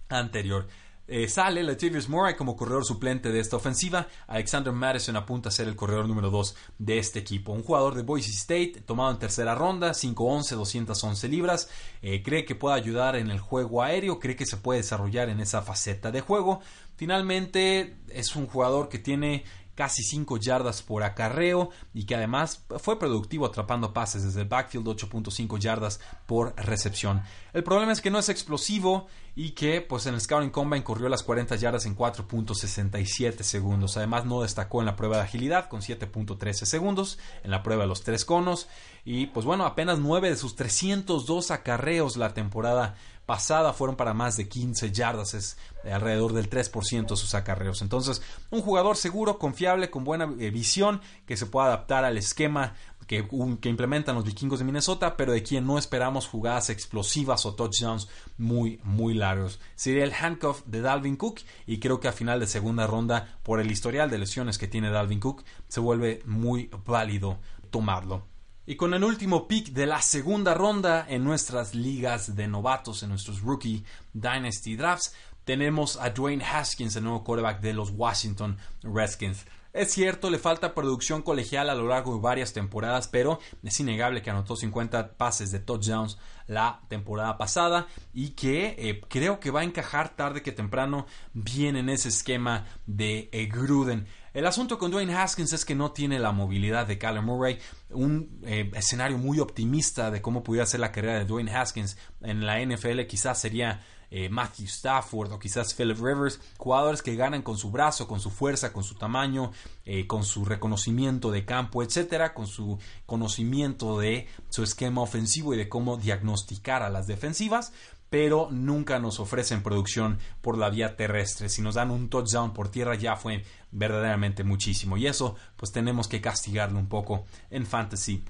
anterior. 0.08 0.68
Eh, 1.12 1.28
sale 1.28 1.64
Latavius 1.64 2.08
Murray 2.08 2.36
como 2.36 2.56
corredor 2.56 2.84
suplente 2.84 3.32
de 3.32 3.40
esta 3.40 3.56
ofensiva. 3.56 4.06
Alexander 4.28 4.72
Madison 4.72 5.16
apunta 5.16 5.48
a 5.48 5.52
ser 5.52 5.66
el 5.66 5.74
corredor 5.74 6.06
número 6.06 6.30
2 6.30 6.54
de 6.78 7.00
este 7.00 7.18
equipo. 7.18 7.50
Un 7.50 7.64
jugador 7.64 7.96
de 7.96 8.02
Boise 8.02 8.30
State, 8.30 8.84
tomado 8.86 9.10
en 9.10 9.18
tercera 9.18 9.56
ronda, 9.56 9.90
5'11, 9.90 10.54
211 10.54 11.28
libras. 11.28 11.68
Eh, 12.00 12.22
cree 12.22 12.44
que 12.44 12.54
puede 12.54 12.76
ayudar 12.76 13.16
en 13.16 13.28
el 13.32 13.40
juego 13.40 13.82
aéreo, 13.82 14.20
cree 14.20 14.36
que 14.36 14.46
se 14.46 14.56
puede 14.56 14.82
desarrollar 14.82 15.28
en 15.30 15.40
esa 15.40 15.62
faceta 15.62 16.12
de 16.12 16.20
juego. 16.20 16.60
Finalmente, 16.94 17.96
es 18.10 18.36
un 18.36 18.46
jugador 18.46 18.88
que 18.88 19.00
tiene 19.00 19.42
casi 19.80 20.02
5 20.02 20.36
yardas 20.36 20.82
por 20.82 21.02
acarreo 21.02 21.70
y 21.94 22.04
que 22.04 22.14
además 22.14 22.66
fue 22.80 22.98
productivo 22.98 23.46
atrapando 23.46 23.94
pases 23.94 24.22
desde 24.22 24.42
el 24.42 24.46
backfield 24.46 24.86
8.5 24.86 25.58
yardas 25.58 26.00
por 26.26 26.54
recepción. 26.56 27.22
El 27.54 27.64
problema 27.64 27.90
es 27.90 28.02
que 28.02 28.10
no 28.10 28.18
es 28.18 28.28
explosivo 28.28 29.06
y 29.34 29.50
que 29.50 29.80
pues 29.80 30.06
en 30.06 30.14
el 30.14 30.20
Scouting 30.20 30.50
Combine 30.50 30.84
corrió 30.84 31.08
las 31.08 31.22
40 31.22 31.56
yardas 31.56 31.86
en 31.86 31.96
4.67 31.96 33.42
segundos. 33.42 33.96
Además 33.96 34.24
no 34.24 34.42
destacó 34.42 34.80
en 34.80 34.86
la 34.86 34.96
prueba 34.96 35.16
de 35.16 35.22
agilidad 35.22 35.68
con 35.68 35.80
7.13 35.80 36.64
segundos 36.64 37.18
en 37.44 37.50
la 37.50 37.62
prueba 37.62 37.82
de 37.82 37.88
los 37.88 38.02
tres 38.02 38.24
conos 38.24 38.68
y 39.04 39.26
pues 39.26 39.46
bueno, 39.46 39.64
apenas 39.64 39.98
9 39.98 40.30
de 40.30 40.36
sus 40.36 40.56
302 40.56 41.50
acarreos 41.50 42.16
la 42.16 42.34
temporada 42.34 42.96
pasada 43.30 43.72
fueron 43.72 43.94
para 43.94 44.12
más 44.12 44.36
de 44.36 44.48
15 44.48 44.90
yardas, 44.90 45.34
es 45.34 45.56
alrededor 45.84 46.32
del 46.32 46.50
3% 46.50 47.10
de 47.10 47.16
sus 47.16 47.36
acarreos. 47.36 47.80
Entonces, 47.80 48.22
un 48.50 48.60
jugador 48.60 48.96
seguro, 48.96 49.38
confiable, 49.38 49.88
con 49.88 50.02
buena 50.02 50.24
eh, 50.40 50.50
visión, 50.50 51.00
que 51.26 51.36
se 51.36 51.46
pueda 51.46 51.68
adaptar 51.68 52.04
al 52.04 52.18
esquema 52.18 52.74
que, 53.10 53.68
implementan 53.68 54.14
los 54.14 54.24
vikingos 54.24 54.60
de 54.60 54.64
Minnesota, 54.64 55.16
pero 55.16 55.32
de 55.32 55.42
quien 55.42 55.66
no 55.66 55.78
esperamos 55.78 56.28
jugadas 56.28 56.70
explosivas 56.70 57.44
o 57.44 57.56
touchdowns 57.56 58.06
muy, 58.38 58.78
muy 58.84 59.14
largos. 59.14 59.58
Sería 59.74 60.04
el 60.04 60.14
handcuff 60.14 60.62
de 60.66 60.80
Dalvin 60.80 61.16
Cook 61.16 61.40
y 61.66 61.80
creo 61.80 61.98
que 61.98 62.06
a 62.06 62.12
final 62.12 62.38
de 62.38 62.46
segunda 62.46 62.86
ronda, 62.86 63.36
por 63.42 63.58
el 63.58 63.68
historial 63.68 64.10
de 64.10 64.18
lesiones 64.18 64.58
que 64.58 64.68
tiene 64.68 64.90
Dalvin 64.90 65.18
Cook, 65.18 65.42
se 65.66 65.80
vuelve 65.80 66.22
muy 66.24 66.70
válido 66.86 67.40
tomarlo. 67.70 68.26
Y 68.64 68.76
con 68.76 68.94
el 68.94 69.02
último 69.02 69.48
pick 69.48 69.70
de 69.70 69.86
la 69.86 70.00
segunda 70.02 70.54
ronda 70.54 71.04
en 71.08 71.24
nuestras 71.24 71.74
ligas 71.74 72.36
de 72.36 72.46
novatos, 72.46 73.02
en 73.02 73.08
nuestros 73.08 73.40
rookie 73.40 73.84
Dynasty 74.12 74.76
Drafts, 74.76 75.14
tenemos 75.44 75.96
a 75.96 76.10
Dwayne 76.10 76.44
Haskins, 76.44 76.94
el 76.94 77.02
nuevo 77.02 77.24
quarterback 77.24 77.60
de 77.60 77.72
los 77.72 77.90
Washington 77.90 78.56
Redskins. 78.84 79.46
Es 79.72 79.92
cierto, 79.92 80.30
le 80.30 80.38
falta 80.38 80.74
producción 80.74 81.22
colegial 81.22 81.70
a 81.70 81.76
lo 81.76 81.86
largo 81.86 82.14
de 82.14 82.20
varias 82.20 82.52
temporadas, 82.52 83.06
pero 83.06 83.38
es 83.62 83.78
innegable 83.78 84.20
que 84.20 84.30
anotó 84.30 84.56
50 84.56 85.12
pases 85.16 85.52
de 85.52 85.60
touchdowns 85.60 86.18
la 86.48 86.80
temporada 86.88 87.38
pasada 87.38 87.86
y 88.12 88.30
que 88.30 88.74
eh, 88.76 89.00
creo 89.08 89.38
que 89.38 89.52
va 89.52 89.60
a 89.60 89.64
encajar 89.64 90.16
tarde 90.16 90.42
que 90.42 90.50
temprano 90.50 91.06
bien 91.34 91.76
en 91.76 91.88
ese 91.88 92.08
esquema 92.08 92.66
de 92.86 93.28
eh, 93.30 93.46
Gruden. 93.46 94.08
El 94.34 94.46
asunto 94.46 94.76
con 94.76 94.90
Dwayne 94.90 95.14
Haskins 95.14 95.52
es 95.52 95.64
que 95.64 95.76
no 95.76 95.92
tiene 95.92 96.18
la 96.18 96.32
movilidad 96.32 96.88
de 96.88 96.98
Kyler 96.98 97.22
Murray, 97.22 97.60
un 97.90 98.40
eh, 98.44 98.72
escenario 98.74 99.18
muy 99.18 99.38
optimista 99.38 100.10
de 100.10 100.20
cómo 100.20 100.42
pudiera 100.42 100.66
ser 100.66 100.80
la 100.80 100.90
carrera 100.90 101.20
de 101.20 101.26
Dwayne 101.26 101.54
Haskins 101.54 101.96
en 102.22 102.44
la 102.44 102.60
NFL 102.60 103.02
quizás 103.06 103.40
sería 103.40 103.80
eh, 104.10 104.28
Matthew 104.28 104.66
Stafford 104.66 105.32
o 105.32 105.38
quizás 105.38 105.74
Philip 105.74 105.98
Rivers, 105.98 106.40
jugadores 106.56 107.02
que 107.02 107.16
ganan 107.16 107.42
con 107.42 107.56
su 107.56 107.70
brazo, 107.70 108.08
con 108.08 108.20
su 108.20 108.30
fuerza, 108.30 108.72
con 108.72 108.84
su 108.84 108.94
tamaño, 108.96 109.52
eh, 109.84 110.06
con 110.06 110.24
su 110.24 110.44
reconocimiento 110.44 111.30
de 111.30 111.44
campo, 111.44 111.82
etcétera, 111.82 112.34
con 112.34 112.46
su 112.46 112.78
conocimiento 113.06 113.98
de 113.98 114.28
su 114.48 114.62
esquema 114.62 115.00
ofensivo 115.02 115.54
y 115.54 115.58
de 115.58 115.68
cómo 115.68 115.96
diagnosticar 115.96 116.82
a 116.82 116.90
las 116.90 117.06
defensivas 117.06 117.72
pero 118.10 118.48
nunca 118.50 118.98
nos 118.98 119.20
ofrecen 119.20 119.62
producción 119.62 120.18
por 120.40 120.58
la 120.58 120.68
vía 120.68 120.96
terrestre. 120.96 121.48
Si 121.48 121.62
nos 121.62 121.76
dan 121.76 121.92
un 121.92 122.08
touchdown 122.10 122.52
por 122.52 122.68
tierra 122.68 122.96
ya 122.96 123.14
fue 123.14 123.44
verdaderamente 123.70 124.42
muchísimo 124.42 124.96
y 124.96 125.06
eso 125.06 125.36
pues 125.56 125.70
tenemos 125.70 126.08
que 126.08 126.20
castigarlo 126.20 126.78
un 126.78 126.88
poco 126.88 127.24
en 127.50 127.64
fantasy 127.64 128.24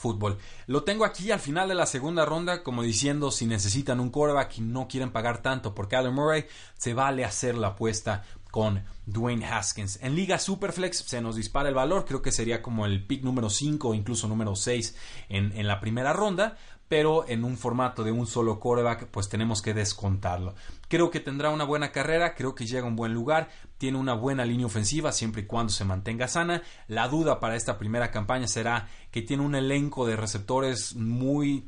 fútbol. 0.00 0.38
Lo 0.66 0.82
tengo 0.82 1.04
aquí 1.04 1.30
al 1.30 1.38
final 1.38 1.68
de 1.68 1.74
la 1.74 1.86
segunda 1.86 2.24
ronda, 2.24 2.62
como 2.62 2.82
diciendo, 2.82 3.30
si 3.30 3.46
necesitan 3.46 4.00
un 4.00 4.10
quarterback 4.10 4.58
y 4.58 4.60
no 4.62 4.88
quieren 4.88 5.12
pagar 5.12 5.42
tanto 5.42 5.74
por 5.74 5.88
Kyler 5.88 6.10
Murray, 6.10 6.46
se 6.76 6.94
vale 6.94 7.24
hacer 7.24 7.56
la 7.56 7.68
apuesta 7.68 8.24
con 8.50 8.82
Dwayne 9.06 9.46
Haskins. 9.46 10.00
En 10.02 10.16
Liga 10.16 10.38
Superflex 10.38 10.98
se 10.98 11.20
nos 11.20 11.36
dispara 11.36 11.68
el 11.68 11.74
valor, 11.74 12.04
creo 12.04 12.22
que 12.22 12.32
sería 12.32 12.62
como 12.62 12.86
el 12.86 13.06
pick 13.06 13.22
número 13.22 13.50
5 13.50 13.88
o 13.88 13.94
incluso 13.94 14.26
número 14.26 14.56
6 14.56 14.96
en, 15.28 15.52
en 15.52 15.66
la 15.68 15.80
primera 15.80 16.12
ronda, 16.12 16.56
pero 16.88 17.24
en 17.28 17.44
un 17.44 17.56
formato 17.56 18.02
de 18.02 18.10
un 18.10 18.26
solo 18.26 18.58
quarterback, 18.58 19.06
pues 19.06 19.28
tenemos 19.28 19.62
que 19.62 19.74
descontarlo. 19.74 20.56
Creo 20.88 21.10
que 21.10 21.20
tendrá 21.20 21.50
una 21.50 21.62
buena 21.62 21.92
carrera, 21.92 22.34
creo 22.34 22.56
que 22.56 22.66
llega 22.66 22.82
a 22.82 22.88
un 22.88 22.96
buen 22.96 23.14
lugar, 23.14 23.48
tiene 23.80 23.96
una 23.96 24.12
buena 24.12 24.44
línea 24.44 24.66
ofensiva 24.66 25.10
siempre 25.10 25.40
y 25.40 25.46
cuando 25.46 25.72
se 25.72 25.86
mantenga 25.86 26.28
sana. 26.28 26.60
La 26.86 27.08
duda 27.08 27.40
para 27.40 27.56
esta 27.56 27.78
primera 27.78 28.10
campaña 28.10 28.46
será 28.46 28.90
que 29.10 29.22
tiene 29.22 29.42
un 29.42 29.54
elenco 29.54 30.06
de 30.06 30.16
receptores 30.16 30.94
muy 30.96 31.66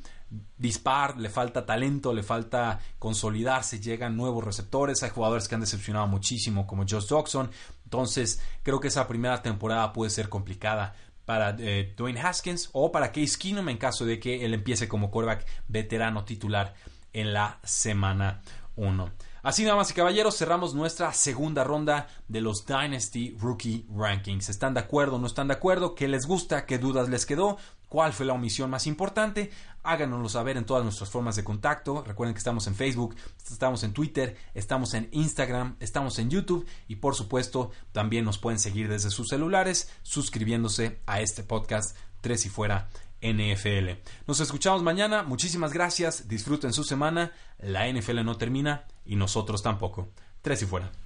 dispar, 0.59 1.17
le 1.17 1.31
falta 1.31 1.65
talento, 1.65 2.13
le 2.13 2.23
falta 2.23 2.81
consolidarse, 2.99 3.81
llegan 3.81 4.15
nuevos 4.15 4.45
receptores, 4.45 5.03
hay 5.03 5.09
jugadores 5.09 5.49
que 5.49 5.55
han 5.55 5.63
decepcionado 5.63 6.07
muchísimo 6.07 6.67
como 6.67 6.85
Josh 6.87 7.09
Dawson, 7.09 7.51
entonces 7.85 8.43
creo 8.63 8.79
que 8.79 8.89
esa 8.89 9.09
primera 9.09 9.41
temporada 9.43 9.95
puede 9.95 10.11
ser 10.11 10.29
complicada 10.29 10.95
para 11.25 11.57
eh, 11.59 11.95
Dwayne 11.97 12.21
Haskins 12.21 12.69
o 12.73 12.93
para 12.93 13.11
Case 13.11 13.39
Keenum 13.39 13.71
en 13.71 13.79
caso 13.79 14.05
de 14.05 14.21
que 14.21 14.45
él 14.45 14.53
empiece 14.53 14.87
como 14.87 15.11
quarterback 15.11 15.47
veterano 15.67 16.27
titular 16.27 16.75
en 17.15 17.33
la 17.33 17.59
semana 17.65 18.43
1. 18.77 19.11
Así, 19.43 19.65
damas 19.65 19.91
y 19.91 19.95
caballeros, 19.95 20.39
cerramos 20.39 20.75
nuestra 20.75 21.13
segunda 21.13 21.65
ronda 21.65 22.07
de 22.29 22.41
los 22.41 22.65
Dynasty 22.65 23.37
Rookie 23.41 23.87
Rankings. 23.93 24.49
¿Están 24.49 24.75
de 24.75 24.81
acuerdo 24.81 25.17
o 25.17 25.19
no 25.19 25.27
están 25.27 25.49
de 25.49 25.55
acuerdo? 25.55 25.95
¿Qué 25.95 26.07
les 26.07 26.27
gusta? 26.27 26.65
¿Qué 26.65 26.79
dudas 26.79 27.09
les 27.09 27.27
quedó? 27.27 27.59
¿Cuál 27.89 28.13
fue 28.13 28.25
la 28.25 28.33
omisión 28.33 28.71
más 28.71 28.87
importante? 28.87 29.51
Háganoslo 29.83 30.29
saber 30.29 30.57
en 30.57 30.65
todas 30.65 30.85
nuestras 30.85 31.11
formas 31.11 31.37
de 31.37 31.45
contacto. 31.45 32.05
Recuerden 32.07 32.35
que 32.35 32.39
estamos 32.39 32.67
en 32.69 32.75
Facebook, 32.75 33.17
estamos 33.51 33.83
en 33.83 33.93
Twitter, 33.93 34.37
estamos 34.55 34.95
en 34.95 35.09
Instagram, 35.11 35.77
estamos 35.81 36.19
en 36.19 36.31
YouTube 36.31 36.67
y 36.89 36.97
por 36.97 37.15
supuesto 37.15 37.73
también 37.91 38.25
nos 38.25 38.39
pueden 38.39 38.59
seguir 38.59 38.89
desde 38.89 39.11
sus 39.11 39.29
celulares 39.29 39.91
suscribiéndose 40.03 41.01
a 41.05 41.21
este 41.21 41.43
podcast 41.43 41.97
Tres 42.21 42.47
y 42.47 42.49
Fuera 42.49 42.89
NFL. 43.23 44.03
Nos 44.27 44.41
escuchamos 44.41 44.83
mañana. 44.83 45.23
Muchísimas 45.23 45.73
gracias. 45.73 46.29
Disfruten 46.29 46.73
su 46.73 46.85
semana. 46.85 47.33
La 47.59 47.91
NFL 47.91 48.25
no 48.25 48.37
termina 48.37 48.85
y 49.07 49.17
nosotros 49.17 49.63
tampoco. 49.63 50.11
Tres 50.43 50.63
y 50.63 50.67
fuera. 50.67 50.93